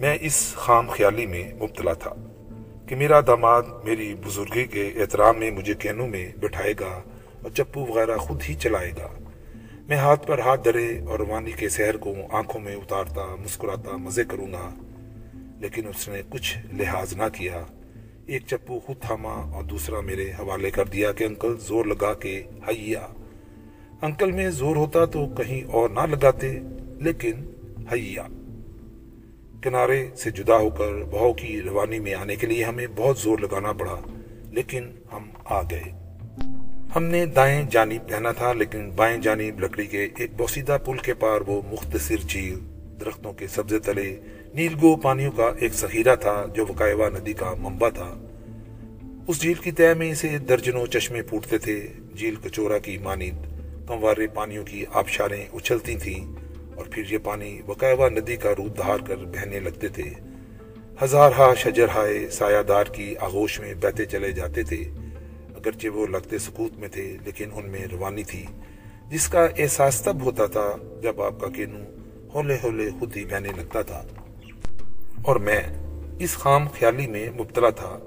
میں 0.00 0.18
اس 0.20 0.54
خام 0.54 0.90
خیالی 0.90 1.26
میں 1.26 1.52
مبتلا 1.54 1.92
تھا 1.92 2.14
کہ 2.86 2.96
میرا 2.96 3.20
داماد 3.20 3.62
میری 3.84 4.14
بزرگی 4.14 4.64
کے 4.64 4.92
احترام 4.96 5.38
میں 5.38 5.50
مجھے 5.50 5.74
کینو 5.74 6.06
میں 6.06 6.32
بٹھائے 6.40 6.74
گا 6.80 7.02
اور 7.42 7.50
چپو 7.50 7.86
وغیرہ 7.86 8.16
خود 8.16 8.42
ہی 8.48 8.54
چلائے 8.54 8.90
گا۔ 8.90 9.08
میں 9.88 9.96
ہاتھ 9.96 10.26
پر 10.26 10.38
ہاتھ 10.38 10.64
درے 10.64 11.00
اور 11.08 11.18
روانی 11.18 11.52
کے 11.52 11.68
سحر 11.68 11.96
کو 11.96 12.14
آنکھوں 12.30 12.60
میں 12.60 12.76
اتارتا، 12.76 13.34
مسکراتا 13.34 13.96
مزے 13.96 14.24
کروں 14.24 14.52
گا۔ 14.52 14.70
لیکن 15.60 15.86
اس 15.88 16.08
نے 16.08 16.22
کچھ 16.28 16.56
لحاظ 16.72 17.12
نہ 17.12 17.28
کیا۔ 17.32 17.64
ایک 18.26 18.42
چپو 18.46 18.78
خود 18.80 19.00
تھاما 19.00 19.34
اور 19.52 19.64
دوسرا 19.64 20.00
میرے 20.00 20.30
حوالے 20.38 20.70
کر 20.70 20.84
دیا 20.84 21.12
کہ 21.12 21.24
انکل 21.24 21.56
زور 21.58 21.84
لگا 21.84 22.12
کے 22.14 22.42
حیا 22.68 23.06
انکل 24.02 24.32
میں 24.32 24.50
زور 24.50 24.76
ہوتا 24.76 25.04
تو 25.04 25.26
کہیں 25.28 25.62
اور 25.64 25.88
نہ 25.90 26.00
لگاتے، 26.00 26.58
لیکن 27.00 27.44
حیا 27.92 28.26
کنارے 29.62 30.08
سے 30.16 30.30
جدا 30.30 30.56
ہو 30.56 30.70
کر 30.70 30.92
بہو 31.10 31.32
کی 31.32 31.60
روانی 31.62 31.98
میں 31.98 32.14
آنے 32.14 32.36
کے 32.36 32.46
لیے 32.46 32.64
ہمیں 32.64 32.86
بہت 32.96 33.18
زور 33.18 33.38
لگانا 33.38 33.72
پڑا، 33.72 33.96
لیکن 34.50 34.90
ہم 35.12 35.28
آ 35.44 35.62
گئے۔ 35.62 35.90
ہم 36.96 37.04
نے 37.04 37.24
دائیں 37.26 37.62
جانب 37.70 38.10
رہنا 38.10 38.32
تھا، 38.32 38.52
لیکن 38.52 38.90
بائیں 38.90 39.18
جانب 39.18 39.60
لکڑی 39.60 39.86
کے 39.86 40.08
ایک 40.16 40.36
بوسیدہ 40.36 40.78
پل 40.84 40.98
کے 40.98 41.14
پار 41.14 41.40
وہ 41.46 41.60
مختصر 41.70 42.26
جھیل 42.28 42.58
درختوں 43.00 43.32
کے 43.32 43.46
سبزے 43.46 43.78
تلے 43.78 44.08
نیلگو 44.54 44.96
پانیوں 44.96 45.32
کا 45.32 45.50
ایک 45.58 45.72
ذخیرہ 45.72 46.16
تھا 46.16 46.46
جو 46.54 46.66
وکایوا 46.68 47.08
ندی 47.08 47.32
کا 47.32 47.54
منبع 47.58 47.88
تھا۔ 47.88 48.24
اس 49.26 49.40
جھیل 49.40 49.54
کی 49.54 49.72
طے 49.72 49.94
میں 49.94 50.10
اسے 50.10 50.38
درجنوں 50.38 50.86
چشمے 50.86 51.22
پھوٹتے 51.22 51.58
تھے۔ 51.58 51.88
جھیل 52.16 52.34
کچورا 52.36 52.78
کی 52.78 52.98
مانند 52.98 53.44
کموارے 53.88 54.26
پانیوں 54.26 54.64
کی 54.64 54.84
آبشاریں 54.92 55.46
اچھلتی 55.52 55.96
تھیں 55.96 56.36
اور 56.76 56.86
پھر 56.90 57.02
یہ 57.10 57.18
پانی 57.18 57.60
وکایوا 57.68 58.08
ندی 58.08 58.36
کا 58.36 58.50
روپ 58.58 58.76
دھار 58.76 58.98
کر 59.06 59.16
بہنے 59.16 59.60
لگتے 59.60 59.88
تھے۔ 59.88 60.10
ہزارہ 61.02 61.54
شجرہائے 61.54 62.30
سایہ 62.30 62.62
دار 62.62 62.84
کی 62.84 63.16
آغوش 63.20 63.60
میں 63.60 63.74
بہتے 63.74 64.04
چلے 64.04 64.32
جاتے 64.32 64.62
تھے۔ 64.62 64.84
اگرچہ 65.56 65.88
وہ 65.88 66.06
لگتے 66.06 66.38
سکوت 66.38 66.78
میں 66.78 66.88
تھے، 66.88 67.16
لیکن 67.24 67.48
ان 67.52 67.70
میں 67.70 67.86
روانی 67.92 68.22
تھی۔ 68.22 68.44
جس 69.10 69.28
کا 69.28 69.46
احساس 69.58 70.02
تب 70.02 70.22
ہوتا 70.22 70.46
تھا 70.46 70.76
جب 71.02 71.22
آپ 71.22 71.40
کا 71.40 71.48
کینو 71.48 71.78
ہولے 72.34 72.56
ہولے 72.62 72.90
خود 72.98 73.16
ہی 73.16 73.24
بہنے 73.24 73.48
لگتا 73.56 73.82
تھا۔ 73.82 74.02
اور 75.24 75.36
میں 75.36 75.60
اس 76.18 76.36
خام 76.36 76.66
خیالی 76.68 77.06
میں 77.06 77.28
مبتلا 77.30 77.70
تھا 77.70 77.98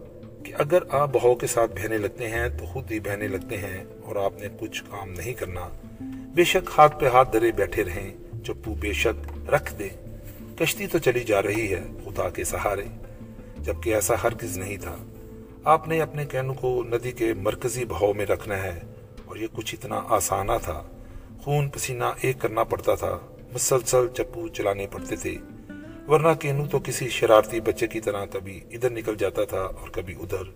کہ 0.44 0.54
اگر 0.58 0.84
آپ 0.90 1.10
بہاؤ 1.14 1.36
کے 1.36 1.48
ساتھ 1.48 1.72
بہنے 1.72 1.98
لگتے 1.98 2.30
ہیں 2.30 2.48
تو 2.60 2.66
خود 2.66 2.92
ہی 2.92 3.00
بہنے 3.00 3.28
لگتے 3.28 3.58
ہیں 3.58 3.84
اور 4.04 4.16
آپ 4.16 4.42
نے 4.42 4.48
کچھ 4.60 4.84
کام 4.90 5.10
نہیں 5.10 5.34
کرنا۔ 5.34 5.68
بے 6.36 6.44
شک 6.44 6.70
ہاتھ 6.78 7.00
پہ 7.00 7.08
ہاتھ 7.08 7.34
درے 7.34 7.52
بیٹھے 7.52 7.84
رہیں، 7.84 8.12
چپو 8.46 8.74
بے 8.74 8.94
شک 8.94 9.50
رکھ 9.50 9.74
دے 9.80 9.90
کشتی 10.56 10.88
تو 10.88 10.98
چلی 10.98 11.24
جا 11.24 11.42
رہی 11.44 11.72
ہے 11.74 11.82
خدا 12.06 12.30
کے 12.30 12.44
سہارے، 12.44 12.86
جبکہ 13.60 13.94
ایسا 13.96 14.16
ہرگز 14.24 14.58
نہیں 14.58 14.78
تھا۔ 14.78 14.96
آپ 15.64 15.88
نے 15.88 16.02
اپنے 16.02 16.26
کینو 16.26 16.54
کو 16.54 16.84
ندی 16.84 17.12
کے 17.12 17.34
مرکزی 17.34 17.86
بہاؤ 17.86 18.14
میں 18.14 18.26
رکھنا 18.26 18.64
ہے، 18.64 18.80
اور 19.26 19.36
یہ 19.36 19.48
کچھ 19.54 19.76
اتنا 19.76 20.02
آسانہ 20.10 20.58
تھا۔ 20.64 20.82
خون 21.42 21.70
پسینہ 21.70 22.12
ایک 22.22 22.40
کرنا 22.40 22.64
پڑتا 22.64 22.96
تھا، 22.96 23.18
مسلسل 23.54 24.08
چپو 24.08 24.48
چلانے 24.48 24.88
پڑتے 24.92 25.16
تھے۔ 25.16 25.36
ورنہ 26.12 26.34
کینو 26.40 26.66
تو 26.72 26.80
کسی 26.80 27.08
شرارتی 27.10 27.60
بچے 27.62 27.88
کی 27.88 28.00
طرح 28.00 28.26
کبھی 28.26 28.60
ادھر 28.72 28.90
نکل 28.90 29.16
جاتا 29.16 29.44
تھا 29.46 29.58
اور 29.58 29.90
کبھی 29.90 30.14
ادھر، 30.20 30.50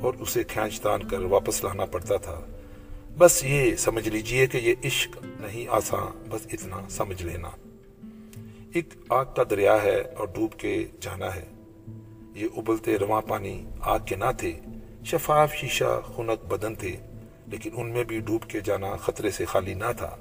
اور 0.00 0.14
اسے 0.14 0.42
کھینچ 0.44 0.80
تان 0.80 1.02
کر 1.08 1.20
واپس 1.28 1.62
لانا 1.64 1.84
پڑتا 1.84 2.16
تھا۔ 2.16 2.40
بس 3.18 3.44
یہ 3.44 3.74
سمجھ 3.76 4.08
لیجیے 4.08 4.46
کہ 4.46 4.56
یہ 4.56 4.74
عشق 4.84 5.16
نہیں 5.40 5.66
آسان 5.70 6.22
بس 6.28 6.46
اتنا 6.52 6.80
سمجھ 6.88 7.22
لینا۔ 7.22 7.50
ایک 8.74 8.88
آگ 9.08 9.24
کا 9.36 9.42
دریا 9.50 9.82
ہے 9.82 10.00
اور 10.00 10.26
ڈوب 10.26 10.52
کے 10.52 10.84
جانا 11.00 11.34
ہے۔ 11.34 11.44
یہ 12.34 12.46
ابلتے 12.56 12.98
رواں 12.98 13.20
پانی 13.20 13.54
آگ 13.80 13.98
کے 14.06 14.16
نہ 14.16 14.30
تھے، 14.38 14.52
شفاف 15.04 15.54
شیشہ 15.54 16.00
خنک 16.06 16.44
بدن 16.44 16.74
تھے، 16.74 16.96
لیکن 17.46 17.70
ان 17.74 17.90
میں 17.90 18.04
بھی 18.04 18.20
ڈوب 18.20 18.42
کے 18.50 18.60
جانا 18.60 18.96
خطرے 18.96 19.30
سے 19.30 19.44
خالی 19.44 19.74
نہ 19.74 19.90
تھا۔ 19.96 20.16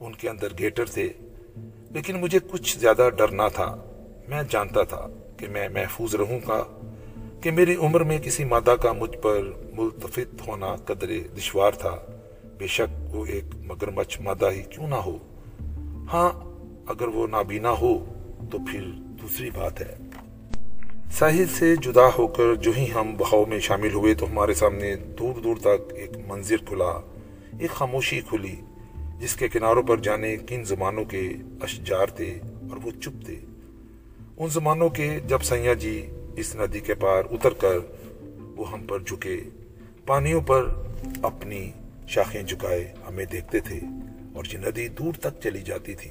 ان 0.00 0.14
کے 0.14 0.28
اندر 0.28 0.58
گیٹر 0.58 0.84
تھے، 0.84 1.08
لیکن 1.90 2.20
مجھے 2.20 2.38
کچھ 2.50 2.78
زیادہ 2.78 3.08
ڈر 3.16 3.32
نہ 3.32 3.48
تھا۔ 3.54 3.70
میں 4.30 4.42
جانتا 4.48 4.82
تھا 4.82 5.06
کہ 5.36 5.46
میں 5.48 5.68
محفوظ 5.68 6.14
رہوں 6.14 6.38
گا 6.48 6.64
کہ 7.40 7.50
میری 7.50 7.74
عمر 7.74 8.00
میں 8.00 8.18
کسی 8.18 8.44
مادہ 8.44 8.74
کا 8.82 8.92
مجھ 8.92 9.16
پر 9.16 9.40
ملتفت 9.72 10.48
ہونا 10.48 10.76
قدرے 10.76 11.20
دشوار 11.38 11.72
تھا۔ 11.72 11.96
بے 12.58 12.66
شک 12.66 13.14
وہ 13.16 13.26
ایک 13.26 13.44
مگرمچھ 13.66 14.20
مادہ 14.20 14.50
ہی 14.50 14.62
کیوں 14.62 14.88
نہ 14.88 14.94
ہو۔ 14.94 15.18
ہاں 16.12 16.40
اگر 16.86 17.08
وہ 17.08 17.26
نابینا 17.26 17.70
ہو 17.70 18.04
تو 18.50 18.58
پھر 18.58 18.80
دوسری 18.94 19.50
بات 19.50 19.80
ہے۔ 19.80 19.96
ساحل 21.10 21.46
سے 21.46 21.76
جدا 21.76 22.06
ہو 22.18 22.26
کر 22.26 22.54
جو 22.54 22.72
ہی 22.76 22.86
ہم 22.94 23.14
بہاؤ 23.18 23.44
میں 23.44 23.58
شامل 23.58 23.92
ہوئے 23.92 24.14
تو 24.14 24.26
ہمارے 24.26 24.54
سامنے 24.54 24.96
دور 24.96 25.40
دور 25.40 25.56
تک 25.56 25.92
ایک 25.94 26.10
منظر 26.28 26.56
کھلا۔ 26.56 27.00
ایک 27.58 27.70
خاموشی 27.70 28.20
کھلی، 28.20 28.56
جس 29.18 29.36
کے 29.36 29.48
کناروں 29.48 29.82
پر 29.82 29.96
جانے 29.96 30.36
کن 30.36 30.64
زمانوں 30.64 31.04
کے 31.04 31.32
اشجار 31.60 32.06
تھے 32.06 32.40
اور 32.70 32.78
وہ 32.82 32.90
چپ 32.90 33.26
تھے۔ 33.26 33.36
ان 34.40 34.48
زمانوں 34.48 34.88
کے 34.88 35.18
جب 35.26 35.42
سیاح 35.42 35.74
جی 35.74 36.10
اس 36.36 36.56
ندی 36.56 36.80
کے 36.80 36.94
پار 36.94 37.22
اتر 37.30 37.50
کر 37.50 37.78
وہ 38.56 38.72
ہم 38.72 38.86
پر 38.86 38.98
جھکے، 38.98 39.40
پانیوں 40.06 40.40
پر 40.40 40.68
اپنی 41.22 41.72
شاخیں 42.08 42.42
جھکائے 42.42 42.92
ہمیں 43.08 43.24
دیکھتے 43.24 43.60
تھے 43.60 43.80
اور 44.34 44.44
یہ 44.52 44.58
ندی 44.58 44.88
دور 44.88 45.12
تک 45.20 45.42
چلی 45.42 45.62
جاتی 45.62 45.94
تھی۔ 45.94 46.10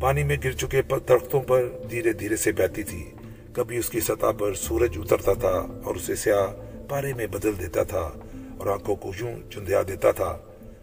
پانی 0.00 0.24
میں 0.24 0.36
گر 0.44 0.50
چکے 0.50 0.82
درختوں 1.08 1.40
پر 1.40 1.68
دھیرے 1.90 2.12
دھیرے 2.12 2.36
سے 2.36 2.52
بہتی 2.52 2.82
تھی۔ 2.82 3.10
کبھی 3.52 3.76
اس 3.76 3.90
کی 3.90 4.00
سطح 4.00 4.32
پر 4.38 4.54
سورج 4.54 4.98
اترتا 4.98 5.32
تھا 5.32 5.66
اور 5.84 5.94
اسے 5.94 6.14
سیاہ 6.14 6.46
پارے 6.88 7.12
میں 7.12 7.26
بدل 7.26 7.52
دیتا 7.60 7.82
تھا 7.82 8.10
اور 8.58 8.66
آنکھوں 8.66 8.96
کو 8.96 9.12
یوں 9.20 9.50
چندیا 9.50 9.82
دیتا 9.88 10.10
تھا 10.10 10.38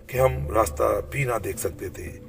کہ 0.07 0.17
ہم 0.17 0.47
راستہ 0.47 1.01
بھی 1.11 1.23
نہ 1.23 1.39
دیکھ 1.43 1.59
سکتے 1.59 1.89
تھے۔ 1.89 2.19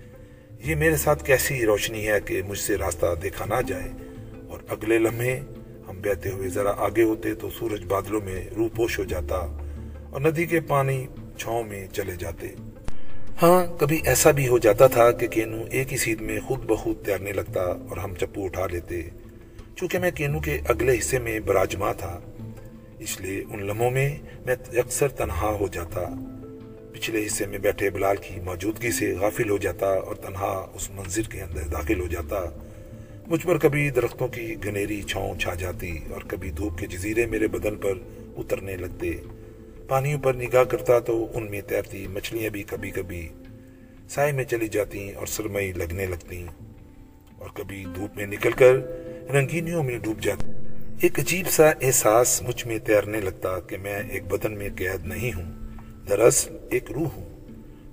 یہ 0.64 0.74
میرے 0.74 0.96
ساتھ 0.96 1.24
کیسی 1.24 1.66
روشنی 1.66 2.08
ہے 2.08 2.20
کہ 2.20 2.42
مجھ 2.42 2.58
سے 2.58 2.76
راستہ 2.76 3.06
دیکھا 3.22 3.44
نہ 3.44 3.62
جائے۔ 3.66 3.88
اور 4.54 4.62
اگلے 4.68 4.98
لمحے 4.98 5.40
ہم 5.88 6.00
بہتے 6.04 6.30
ہوئے 6.30 6.48
ذرا 6.48 6.72
آگے 6.76 7.02
ہوتے 7.02 7.34
تو 7.34 7.50
سورج 7.50 7.84
بادلوں 7.84 8.20
میں 8.24 8.40
روح 8.56 8.68
پوش 8.76 8.98
ہو 8.98 9.04
جاتا 9.04 9.36
اور 10.10 10.20
ندی 10.20 10.44
کے 10.46 10.60
پانی 10.60 11.06
چھاؤں 11.38 11.64
میں 11.64 11.86
چلے 11.92 12.16
جاتے۔ 12.18 12.48
ہاں 13.42 13.80
کبھی 13.80 14.00
ایسا 14.04 14.30
بھی 14.30 14.48
ہو 14.48 14.58
جاتا 14.58 14.86
تھا 14.86 15.10
کہ 15.10 15.26
کینو 15.26 15.64
ایک 15.70 15.92
ہی 15.92 15.96
سیدھ 15.96 16.22
میں 16.22 16.40
خود 16.40 16.64
بخود 16.64 17.04
تیرنے 17.04 17.32
لگتا 17.32 17.60
اور 17.60 17.96
ہم 17.96 18.14
چپو 18.14 18.44
اٹھا 18.44 18.66
لیتے۔ 18.66 19.02
چونکہ 19.76 19.98
میں 19.98 20.10
کینو 20.10 20.40
کے 20.40 20.58
اگلے 20.68 20.98
حصے 20.98 21.18
میں 21.18 21.40
براجما 21.40 21.92
تھا، 21.92 22.20
اس 22.98 23.20
لیے 23.20 23.44
ان 23.50 23.66
لمحوں 23.66 23.90
میں 23.90 24.18
میں 24.46 24.56
اکثر 24.78 25.08
تنہا 25.08 25.56
ہو 25.60 25.66
جاتا۔ 25.72 26.02
پچھلے 26.92 27.26
حصے 27.26 27.46
میں 27.46 27.58
بیٹھے 27.58 27.90
بلال 27.90 28.16
کی 28.16 28.40
موجودگی 28.40 28.90
سے 28.90 29.14
غافل 29.20 29.50
ہو 29.50 29.58
جاتا 29.58 29.86
اور 29.86 30.14
تنہا 30.14 30.52
اس 30.74 30.90
منظر 30.90 31.22
کے 31.22 31.40
اندر 31.40 31.66
داخل 31.72 32.00
ہو 32.00 32.06
جاتا۔ 32.06 32.40
مجھ 33.26 33.46
پر 33.46 33.58
کبھی 33.58 33.90
درختوں 33.90 34.28
کی 34.28 34.54
گنیری 34.64 35.02
چھاؤں 35.02 35.38
چھا 35.38 35.54
جاتی 35.54 35.98
اور 36.10 36.20
کبھی 36.28 36.50
دھوپ 36.50 36.78
کے 36.78 36.86
جزیرے 36.86 37.26
میرے 37.26 37.46
بدن 37.46 37.76
پر 37.76 37.92
اترنے 38.36 38.76
لگتے۔ 38.76 39.12
پانیوں 39.88 40.18
پر 40.20 40.34
نگاہ 40.34 40.64
کرتا 40.64 40.98
تو 40.98 41.26
ان 41.34 41.50
میں 41.50 41.60
تیرتی، 41.60 42.06
مچھلیاں 42.06 42.50
بھی 42.50 42.62
کبھی 42.62 42.90
کبھی 42.90 43.28
سائے 44.08 44.32
میں 44.32 44.44
چلی 44.44 44.68
جاتی 44.68 45.12
اور 45.12 45.26
سرمئی 45.26 45.72
لگنے 45.72 46.06
لگتی 46.06 46.46
اور 47.38 47.48
کبھی 47.54 47.84
دھوپ 47.96 48.16
میں 48.16 48.26
نکل 48.26 48.50
کر 48.52 48.72
رنگینیوں 49.30 49.82
میں 49.82 49.98
ڈوب 49.98 50.20
جاتی۔ 50.20 50.50
ایک 51.00 51.18
عجیب 51.18 51.50
سا 51.50 51.70
احساس 51.80 52.42
مجھ 52.42 52.66
میں 52.66 52.78
تیرنے 52.78 53.20
لگتا 53.20 53.60
کہ 53.60 53.76
میں 53.76 54.02
ایک 54.10 54.24
بدن 54.24 54.52
میں 54.52 54.68
قید 54.76 55.06
نہیں 55.06 55.32
ہوں، 55.32 55.52
دراصل 56.08 56.56
ایک 56.70 56.90
روح 56.90 57.08
ہوں۔ 57.16 57.30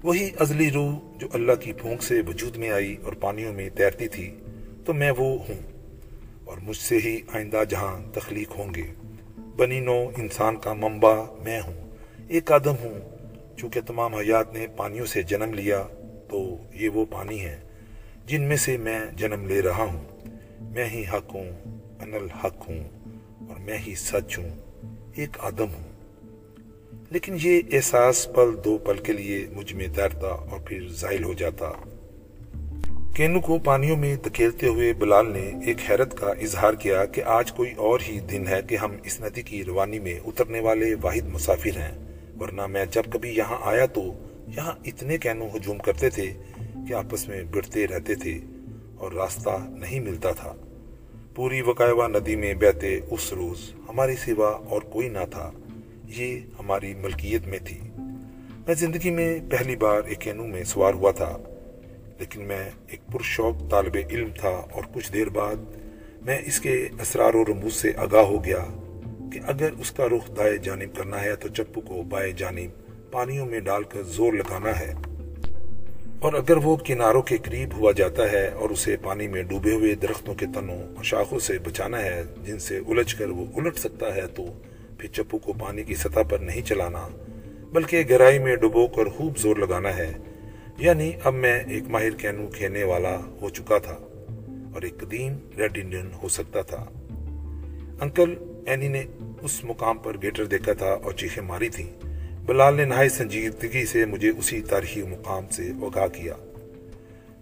وہی 0.04 0.30
ازلی 0.40 0.72
روح 0.72 0.96
جو 1.20 1.28
اللہ 1.34 1.52
کی 1.60 1.74
پھونک 1.74 2.04
سے 2.04 2.22
وجود 2.28 2.58
میں 2.58 2.70
آئی 2.70 2.96
اور 3.04 3.14
پانیوں 3.14 3.54
میں 3.54 3.70
تیرتی 3.70 4.08
تھی۔ 4.08 4.36
تو 4.86 4.94
میں 4.94 5.12
وہ 5.12 5.38
ہوں۔ 5.50 5.72
اور 6.46 6.58
مجھ 6.62 6.78
سے 6.78 6.98
ہی 6.98 7.22
آئندہ 7.34 7.64
جہاں 7.70 8.00
تخلیق 8.14 8.58
ہوں 8.58 8.74
گے۔ 8.76 8.84
بنی 9.58 9.80
نو 9.80 10.10
انسان 10.18 10.56
کا 10.56 10.74
منبع 10.74 11.26
میں 11.44 11.62
ہوں۔ 11.62 11.90
ایک 12.28 12.52
آدم 12.52 12.76
ہوں۔ 12.82 13.00
چونکہ 13.58 13.82
تمام 13.82 14.16
حیات 14.16 14.54
نے 14.54 14.68
پانیوں 14.76 15.06
سے 15.06 15.24
جنم 15.24 15.54
لیا، 15.54 15.84
تو 16.30 16.58
یہ 16.74 16.90
وہ 16.90 17.06
پانی 17.10 17.46
ہے 17.46 17.62
جن 18.26 18.42
میں 18.42 18.58
سے 18.58 18.78
میں 18.78 19.00
جنم 19.16 19.48
لے 19.48 19.62
رہا 19.62 19.84
ہوں۔ 19.84 20.04
میں 20.62 20.86
ہی 20.86 21.04
حق 21.14 21.36
ہوں 21.36 21.52
ان 22.00 22.14
الحق 22.14 22.70
ہوں، 22.70 22.84
اور 23.50 23.60
میں 23.60 23.78
ہی 23.88 23.96
سچ 23.96 24.40
ہوں۔ 24.40 24.50
ایک 25.16 25.30
آدم 25.40 25.74
ہوں۔ 25.74 25.92
لیکن 27.10 27.38
یہ 27.42 27.62
احساس 27.72 28.28
پل 28.36 28.50
دو 28.66 28.78
پل 28.78 28.98
کے 28.98 29.14
لیے 29.14 29.48
مجھ 29.54 29.74
میں 29.74 29.88
تیرتا 29.96 30.28
اور 30.28 30.60
پھر 30.66 30.88
زائل 30.88 31.24
ہو 31.24 31.34
جاتا۔ 31.34 31.72
کینو 33.16 33.40
کو 33.40 33.60
پانیوں 33.60 33.98
میں 33.98 34.16
دکیلتے 34.16 34.68
ہوئے 34.68 34.94
بلال 34.94 35.32
نے 35.32 35.52
ایک 35.66 35.78
حیرت 35.90 36.18
کا 36.18 36.30
اظہار 36.30 36.74
کیا 36.74 37.06
کہ 37.06 37.24
آج 37.26 37.52
کوئی 37.52 37.74
اور 37.74 38.00
ہی 38.10 38.20
دن 38.20 38.48
ہے 38.48 38.62
کہ 38.68 38.76
ہم 38.76 38.92
اس 39.04 39.22
ندی 39.22 39.42
کی 39.42 39.66
روانی 39.66 40.00
میں 40.00 40.20
اترنے 40.26 40.60
والے 40.60 40.96
واحد 41.02 41.28
مسافر 41.28 41.78
ہیں۔ 41.78 41.92
ورنہ 42.40 42.68
میں 42.68 42.86
جب 42.86 43.04
کبھی 43.14 43.30
یہاں 43.30 43.58
آیا 43.62 43.86
تو 43.86 44.02
یہاں 44.58 44.72
اتنے 44.86 45.18
کینو 45.18 45.46
ہجوم 45.56 45.78
کرتے 45.78 46.10
تھے 46.10 46.34
کہ 46.88 46.94
آپس 46.94 47.28
میں 47.28 47.44
بڑھتے 47.44 47.88
رہتے 47.88 48.16
تھے 48.16 48.40
اور 48.96 49.12
راستہ 49.12 49.68
نہیں 49.70 50.00
ملتا 50.00 50.32
تھا۔ 50.32 50.54
پوری 51.36 51.62
وقائوا 51.62 52.08
ندی 52.08 52.36
میں 52.36 52.54
بہتے 52.54 53.00
اس 53.10 53.34
روز 53.34 53.74
ہماری 53.90 54.16
سوا 54.16 54.48
اور 54.48 54.82
کوئی 54.82 55.10
نہ 55.10 55.26
تھا۔ 55.32 55.52
یہ 56.06 56.40
ہماری 56.60 56.94
ملکیت 56.94 57.48
میں 57.48 57.60
تھی۔ 57.66 57.80
میں 58.68 58.74
زندگی 58.74 59.10
میں 59.10 59.40
پہلی 59.50 59.76
بار 59.76 60.02
ایک 60.06 60.20
کینو 60.20 60.48
میں 60.48 60.64
سوار 60.64 60.94
ہوا 60.94 61.12
تھا۔ 61.12 61.38
لیکن 62.22 62.42
میں 62.42 62.70
ایک 62.88 63.08
پرشوق 63.12 63.70
طالب 63.70 63.98
علم 64.12 64.30
تھا 64.40 64.50
اور 64.50 64.84
کچھ 64.94 65.14
دیر 65.14 65.30
بعد 65.30 65.56
میں 66.22 66.38
اس 66.46 66.60
کے 66.60 66.88
اسرار 67.02 67.34
و 67.34 67.46
رموز 67.46 67.74
سے 67.74 67.92
آگاہ 67.98 68.22
ہو 68.22 68.46
گیا 68.46 68.66
کہ 69.34 69.40
اگر 69.48 69.70
اس 69.80 69.92
کا 69.92 70.06
رخ 70.08 70.38
دائیں 70.38 70.58
جانب 70.58 70.98
کرنا 70.98 71.22
ہے 71.22 71.36
تو 71.36 71.48
چپو 71.48 71.82
کو 71.82 72.04
بائیں 72.04 72.34
جانب 72.34 72.70
پانیوں 73.12 73.46
میں 73.46 73.60
ڈال 73.60 73.84
کر 73.84 74.02
زور 74.04 74.34
لگانا 74.34 74.80
ہے۔ 74.80 74.94
اور 76.20 76.34
اگر 76.34 76.58
وہ 76.58 76.76
کناروں 76.76 77.22
کے 77.22 77.38
قریب 77.38 77.70
ہوا 77.78 77.92
جاتا 77.92 78.32
ہے 78.32 78.48
اور 78.48 78.70
اسے 78.70 78.98
پانی 79.04 79.28
میں 79.28 79.44
ڈوبے 79.44 79.74
ہوئے 79.74 79.96
درختوں 79.96 80.36
کے 80.36 80.46
تنوں 80.46 80.96
اور 80.96 81.04
شاخوں 81.04 81.40
سے 81.40 81.60
بچانا 81.60 82.02
ہے 82.04 82.24
جن 82.44 82.60
سے 82.60 82.78
الجھ 82.78 83.16
کر 83.16 83.30
وہ 83.30 83.46
الٹ 83.56 83.78
سکتا 83.78 84.16
ہے 84.16 84.28
تو 84.28 84.46
پھر 84.98 85.10
چپو 85.10 85.38
کو 85.38 85.54
پانی 85.54 85.84
کی 85.84 85.96
سطح 85.96 86.20
پر 86.30 86.38
نہیں 86.38 86.62
چلانا، 86.62 87.08
بلکہ 87.72 88.04
گہرائی 88.10 88.40
میں 88.40 88.56
ڈبو 88.56 88.88
کر 88.88 89.06
خوب 89.06 89.38
زور 89.38 89.56
لگانا 89.56 89.98
ہے۔ 89.98 90.14
یعنی 90.78 91.12
اب 91.24 91.34
میں 91.34 91.64
ایک 91.68 91.84
ماہر 91.88 92.10
کینو 92.10 92.48
کھینے 92.48 92.84
والا 92.84 93.20
ہو 93.42 93.50
چکا 93.50 93.78
تھا 93.78 93.98
اور 94.74 94.82
ایک 94.82 94.98
قدیم 94.98 95.34
ریڈ 95.58 95.78
انڈین 95.82 96.10
ہو 96.24 96.30
سکتا 96.30 96.62
تھا۔ 96.62 96.86
انکل 98.02 98.36
اینی 98.66 98.88
نے 98.88 99.04
اس 99.42 99.64
مقام 99.64 99.98
پر 99.98 100.22
گیٹر 100.22 100.46
دیکھا 100.46 100.74
تھا 100.74 100.92
اور 100.92 101.12
چیخیں 101.12 101.44
ماری 101.44 101.70
تھی 101.70 101.90
بلال 102.46 102.76
نے 102.76 102.86
نہائی 102.86 103.10
سنجیدگی 103.10 103.86
سے 103.86 104.06
مجھے 104.06 104.30
اسی 104.30 104.62
تاریخی 104.62 105.04
مقام 105.04 105.46
سے 105.52 105.72
آگاہ 105.82 106.08
کیا۔ 106.08 106.34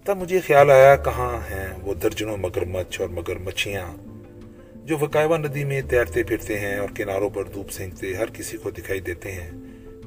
تب 0.04 0.18
مجھے 0.18 0.40
خیال 0.40 0.72
آیا 0.72 0.96
کہاں 0.96 1.38
ہیں 1.38 1.68
وہ 1.82 1.94
درجنوں 1.94 2.38
مگر 2.38 2.66
مچھ 2.66 3.02
اور 3.02 3.10
مگر 3.10 3.38
مچھیاں 3.38 3.98
جو 4.86 4.98
وکائوا 4.98 5.38
ندی 5.38 5.64
میں 5.64 5.82
تیرتے 5.90 6.24
پھرتے 6.24 6.60
ہیں 6.60 6.78
اور 6.78 6.90
کناروں 6.96 7.30
پر 7.30 7.44
دھوپ 7.44 7.72
سینکتے 7.72 8.14
ہر 8.14 8.26
کسی 8.34 8.58
کو 8.58 8.72
دکھائی 8.72 9.00
دیتے 9.00 9.32
ہیں۔ 9.32 9.52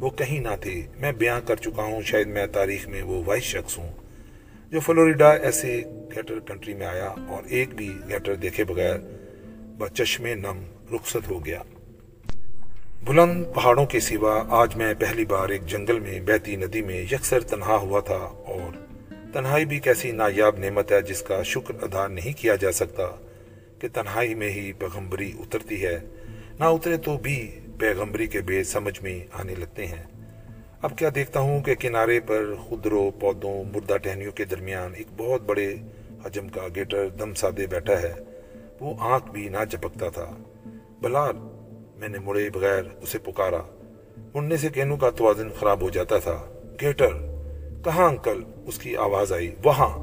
وہ 0.02 0.10
کہیں 0.10 0.40
نہ 0.40 0.48
تھے۔ 0.60 0.82
میں 1.00 1.12
بیاں 1.12 1.40
کر 1.46 1.56
چکا 1.56 1.82
ہوں، 1.82 2.02
شاید 2.02 2.26
میں 2.26 2.46
تاریخ 2.46 2.88
میں 2.88 3.02
وہ 3.02 3.22
واحد 3.26 3.40
شخص 3.40 3.78
ہوں۔ 3.78 3.92
جو 4.70 4.80
فلوریڈا 4.80 5.32
ایسے 5.32 5.82
گیٹر 6.16 6.38
کنٹری 6.38 6.74
میں 6.74 6.86
آیا 6.86 7.08
اور 7.28 7.42
ایک 7.46 7.74
بھی 7.74 7.98
گیٹر 8.08 8.34
دیکھے 8.34 8.64
بغیر 8.64 8.94
بچشمے 9.78 10.34
نم 10.34 10.64
رخصت 10.94 11.30
ہو 11.30 11.44
گیا۔ 11.44 11.62
بلند 13.04 13.44
پہاڑوں 13.54 13.86
کے 13.86 14.00
سوا 14.00 14.44
آج 14.48 14.76
میں 14.76 14.94
پہلی 14.94 15.24
بار 15.24 15.48
ایک 15.48 15.66
جنگل 15.66 16.00
میں 16.00 16.20
بہتی 16.20 16.56
ندی 16.56 16.82
میں 16.82 17.02
یکسر 17.02 17.40
تنہا 17.40 17.76
ہوا 17.76 18.00
تھا 18.00 18.30
اور 18.46 18.76
تنہائی 19.32 19.64
بھی 19.64 19.80
کیسی 19.80 20.10
نایاب 20.10 20.58
نعمت 20.58 20.92
ہے 20.92 21.02
جس 21.02 21.22
کا 21.22 21.42
شکر 21.42 21.82
ادا 21.82 22.06
نہیں 22.06 22.32
کیا 22.38 22.56
جا 22.56 22.72
سکتا 22.72 23.06
کہ 23.78 23.88
تنہائی 23.92 24.34
میں 24.34 24.50
ہی 24.50 24.72
پیغمبری 24.72 25.32
اترتی 25.38 25.86
ہے۔ 25.86 26.00
نہ 26.58 26.64
اترے 26.64 26.96
تو 26.96 27.18
بھی 27.18 27.58
پیغمبری 27.78 28.26
کے 28.26 28.40
بے 28.40 28.64
سمجھ 28.64 29.02
میں 29.02 29.24
آنے 29.32 29.54
لگتے 29.54 29.86
ہیں۔ 29.86 30.02
اب 30.82 30.98
کیا 30.98 31.10
دیکھتا 31.14 31.40
ہوں 31.40 31.62
کہ 31.62 31.74
کنارے 31.74 32.20
پر 32.20 32.54
خدروں 32.68 33.10
پودوں، 33.20 33.64
مردہ 33.64 33.96
ٹہنیوں 33.96 34.32
کے 34.32 34.44
درمیان 34.44 34.92
ایک 34.96 35.06
بہت 35.16 35.42
بڑے 35.42 35.74
حجم 36.26 36.48
کا 36.48 36.60
گیٹر 36.74 37.08
دم 37.08 37.34
سادے 37.34 37.66
بیٹھا 37.66 38.02
ہے۔ 38.02 38.14
وہ 38.80 38.94
آنکھ 38.98 39.30
بھی 39.30 39.48
نہ 39.48 39.56
چپکتا 39.72 40.08
تھا۔ 40.08 40.36
بلال، 41.00 41.36
میں 41.96 42.08
نے 42.08 42.18
مڑے 42.18 42.50
بغیر 42.50 42.82
اسے 43.02 43.18
پکارا۔ 43.18 43.62
مڑنے 44.34 44.56
سے 44.56 44.68
کینو 44.68 44.96
کا 44.96 45.10
توازن 45.10 45.48
خراب 45.50 45.82
ہو 45.82 45.90
جاتا 45.90 46.18
تھا۔ 46.18 46.46
گیٹر، 46.80 47.08
کہاں 47.84 48.08
انکل؟ 48.08 48.42
اس 48.66 48.78
کی 48.78 48.96
آواز 48.96 49.32
آئی۔ 49.32 49.54
وہاں۔ 49.64 49.98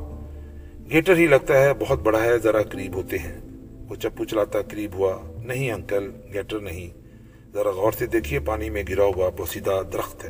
گیٹر 0.91 1.15
ہی 1.15 1.27
لگتا 1.27 1.61
ہے 1.63 1.73
بہت 1.73 1.99
بڑا 1.99 2.23
ہے، 2.23 2.37
ذرا 2.37 2.61
قریب 2.61 2.95
ہوتے 2.95 3.17
ہیں۔ 3.17 3.41
وہ 3.89 3.95
چپو 3.95 4.25
چلاتا 4.25 4.61
قریب 4.61 4.93
ہوا۔ 4.93 5.17
نہیں 5.45 5.71
انکل، 5.71 6.11
گیٹر 6.33 6.59
نہیں۔ 6.59 7.08
ذرا 7.53 7.69
غور 7.69 7.91
سے 7.91 8.05
دیکھیے، 8.05 8.39
پانی 8.39 8.69
میں 8.69 8.83
گرا 8.89 9.03
ہوا 9.03 9.29
بوسیدہ 9.29 9.81
درخت 9.93 10.23
ہے۔ 10.23 10.29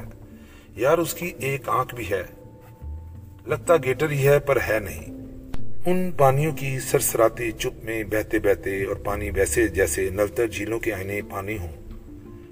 یار، 0.76 0.98
اس 0.98 1.14
کی 1.14 1.32
ایک 1.40 1.70
آنکھ 1.70 1.96
بھی 1.96 2.06
ہے۔ 2.12 2.24
لگتا 3.46 3.76
گیٹر 3.78 4.10
ہی 4.10 4.28
ہے، 4.28 4.40
پر 4.40 4.58
ہے 4.70 4.80
نہیں۔ 4.80 5.20
ان 5.86 6.12
پانیوں 6.18 6.52
کی 6.52 6.80
سرسراتی 6.80 7.52
چپ 7.52 7.84
میں 7.84 8.04
بہتے 8.04 8.40
بہتے 8.40 8.84
اور 8.84 8.96
پانی 8.96 9.30
ویسے 9.30 9.68
جیسے 9.68 10.10
نلتر 10.10 10.48
جھیلوں 10.48 10.80
کے 10.80 10.94
آئینے 10.94 11.22
پانی 11.30 11.58
ہوں۔ 11.58 11.72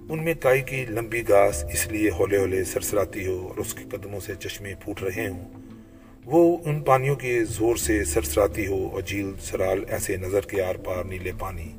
ان 0.09 0.25
میں 0.25 0.33
کائی 0.33 0.61
کی 0.61 0.85
لمبی 0.89 1.23
گاس 1.29 1.65
اس 1.73 1.87
لیے 1.87 2.09
ہولے 2.09 2.37
ہولے 2.37 2.63
سرسراتی 2.63 3.27
ہو 3.27 3.47
اور 3.47 3.57
اس 3.57 3.73
کے 3.73 3.83
قدموں 3.91 4.19
سے 4.19 4.33
چشمے 4.39 4.73
پھوٹ 4.83 5.03
رہے 5.03 5.27
ہوں۔ 5.27 5.49
وہ 6.25 6.57
ان 6.65 6.81
پانیوں 6.81 7.15
کے 7.15 7.43
زور 7.45 7.75
سے 7.75 8.03
سرسراتی 8.03 8.67
ہو 8.67 8.87
اور 8.87 9.01
جھیل 9.01 9.31
سرال 9.41 9.83
ایسے 9.87 10.17
نظر 10.17 10.41
کے 10.41 10.61
آر 10.61 10.75
پار 10.75 11.03
نیلے 11.03 11.31
پانی 11.39 11.73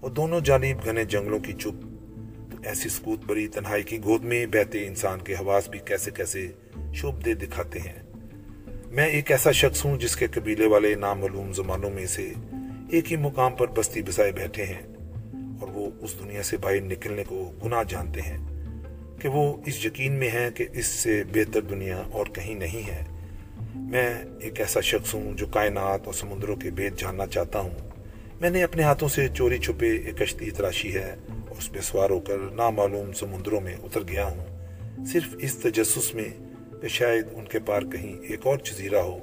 اور 0.00 0.10
دونوں 0.10 0.40
جانب 0.40 0.84
گھنے 0.84 1.04
جنگلوں 1.04 1.38
کی 1.38 1.52
چپ 1.52 1.95
ایسی 2.64 2.88
سکوت 2.88 3.18
بری 3.26 3.48
تنہائی 3.48 3.82
کی 3.82 3.98
گود 4.04 4.24
میں 4.24 4.46
بہتے 4.46 4.86
انسان 4.86 5.18
کے 5.20 5.34
حواس 5.34 5.68
بھی 5.68 5.78
کیسے 5.84 6.10
کیسے 6.10 6.48
شوب 6.94 7.24
دے 7.24 7.34
دکھاتے 7.34 7.78
ہیں۔ 7.78 8.02
میں 8.86 9.06
ایک 9.06 9.30
ایسا 9.30 9.52
شخص 9.52 9.84
ہوں 9.84 9.96
جس 9.98 10.16
کے 10.16 10.26
قبیلے 10.26 10.66
والے 10.66 10.94
نامعلوم 10.94 11.52
زمانوں 11.52 11.90
میں 11.90 12.06
سے 12.06 12.32
ایک 12.90 13.12
ہی 13.12 13.16
مقام 13.16 13.52
پر 13.54 13.66
بستی 13.66 14.02
بسائے 14.02 14.32
بیٹھے 14.32 14.64
ہیں 14.64 14.82
اور 15.60 15.68
وہ 15.68 15.90
اس 16.00 16.14
دنیا 16.18 16.42
سے 16.42 16.56
باہر 16.56 16.80
نکلنے 16.80 17.24
کو 17.28 17.52
گناہ 17.64 17.82
جانتے 17.88 18.20
ہیں 18.20 18.38
کہ 19.20 19.28
وہ 19.28 19.56
اس 19.66 19.86
یقین 19.86 20.12
میں 20.12 20.28
ہیں 20.28 20.50
کہ 20.50 20.64
اس 20.72 20.86
سے 20.86 21.22
بہتر 21.32 21.60
دنیا 21.60 22.02
اور 22.12 22.26
کہیں 22.26 22.54
نہیں 22.54 22.86
ہے۔ 22.86 23.04
میں 23.74 24.14
ایک 24.40 24.60
ایسا 24.60 24.80
شخص 24.80 25.14
ہوں 25.14 25.32
جو 25.34 25.46
کائنات 25.46 26.00
اور 26.04 26.12
سمندروں 26.12 26.56
کے 26.56 26.70
بیت 26.70 26.98
جاننا 26.98 27.26
چاہتا 27.26 27.58
ہوں۔ 27.60 27.90
میں 28.40 28.50
نے 28.50 28.62
اپنے 28.62 28.82
ہاتھوں 28.82 29.08
سے 29.08 29.28
چوری 29.34 29.58
چھپے 29.58 29.96
ایک 29.96 30.18
کشتی 30.18 30.50
تراشی 30.50 30.94
ہے۔ 30.94 31.14
اس 31.58 31.72
پہ 31.72 31.80
سوار 31.80 32.10
ہو 32.10 32.20
کر 32.20 32.38
نامعلوم 32.38 33.12
سمندروں 33.12 33.60
میں 33.60 33.74
اتر 33.82 34.00
گیا 34.08 34.26
ہوں۔ 34.26 34.46
صرف 35.06 35.36
اس 35.38 35.56
تجسس 35.56 36.14
میں 36.14 36.28
کہ 36.82 36.88
شاید 36.88 37.26
ان 37.32 37.44
کے 37.44 37.58
پار 37.58 37.82
کہیں 37.82 38.18
ایک 38.18 38.40
اور 38.42 38.58
جزیرہ 38.58 38.96
ہو، 38.96 39.18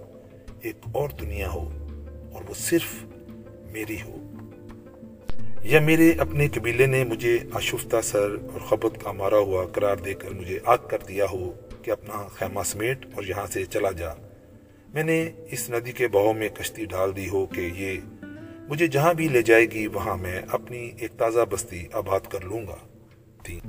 ایک 0.61 0.75
اور 0.91 1.09
دنیا 1.09 1.49
ہو، 1.49 1.87
اور 2.33 2.43
وہ 2.49 2.53
صرف 2.57 3.05
میری 3.71 3.97
ہو۔ 4.05 4.17
یا 5.61 5.79
میرے 5.79 6.11
اپنے 6.17 6.47
قبیلے 6.47 6.85
نے 6.85 7.03
مجھے 7.03 7.39
اشفتہ 7.53 7.95
سر 8.03 8.27
اور 8.53 8.59
خبت 8.59 9.03
کا 9.03 9.11
مارا 9.11 9.37
ہوا 9.37 9.65
قرار 9.65 9.97
دے 9.97 10.13
کر 10.13 10.29
مجھے 10.29 10.59
آگ 10.65 10.77
کر 10.89 10.97
دیا 11.07 11.25
ہو 11.33 11.53
کہ 11.81 11.91
اپنا 11.91 12.27
خیمہ 12.27 12.61
سمیٹ 12.65 13.05
اور 13.15 13.23
یہاں 13.23 13.47
سے 13.47 13.65
چلا 13.65 13.91
جا۔ 13.91 14.13
میں 14.93 15.03
نے 15.03 15.29
اس 15.51 15.69
ندی 15.69 15.91
کے 15.91 16.07
بہو 16.07 16.33
میں 16.33 16.49
کشتی 16.49 16.85
ڈال 16.85 17.15
دی 17.15 17.29
ہو 17.29 17.45
کہ 17.45 17.69
یہ 17.75 17.99
مجھے 18.69 18.87
جہاں 18.87 19.13
بھی 19.13 19.27
لے 19.27 19.41
جائے 19.41 19.65
گی 19.65 19.87
وہاں 19.87 20.17
میں 20.17 20.41
اپنی 20.51 20.91
ایک 20.97 21.17
تازہ 21.17 21.39
بستی 21.49 21.87
آباد 21.93 22.19
کر 22.29 22.41
لوں 22.41 22.67
گا۔ 22.67 22.75
تھی 23.43 23.59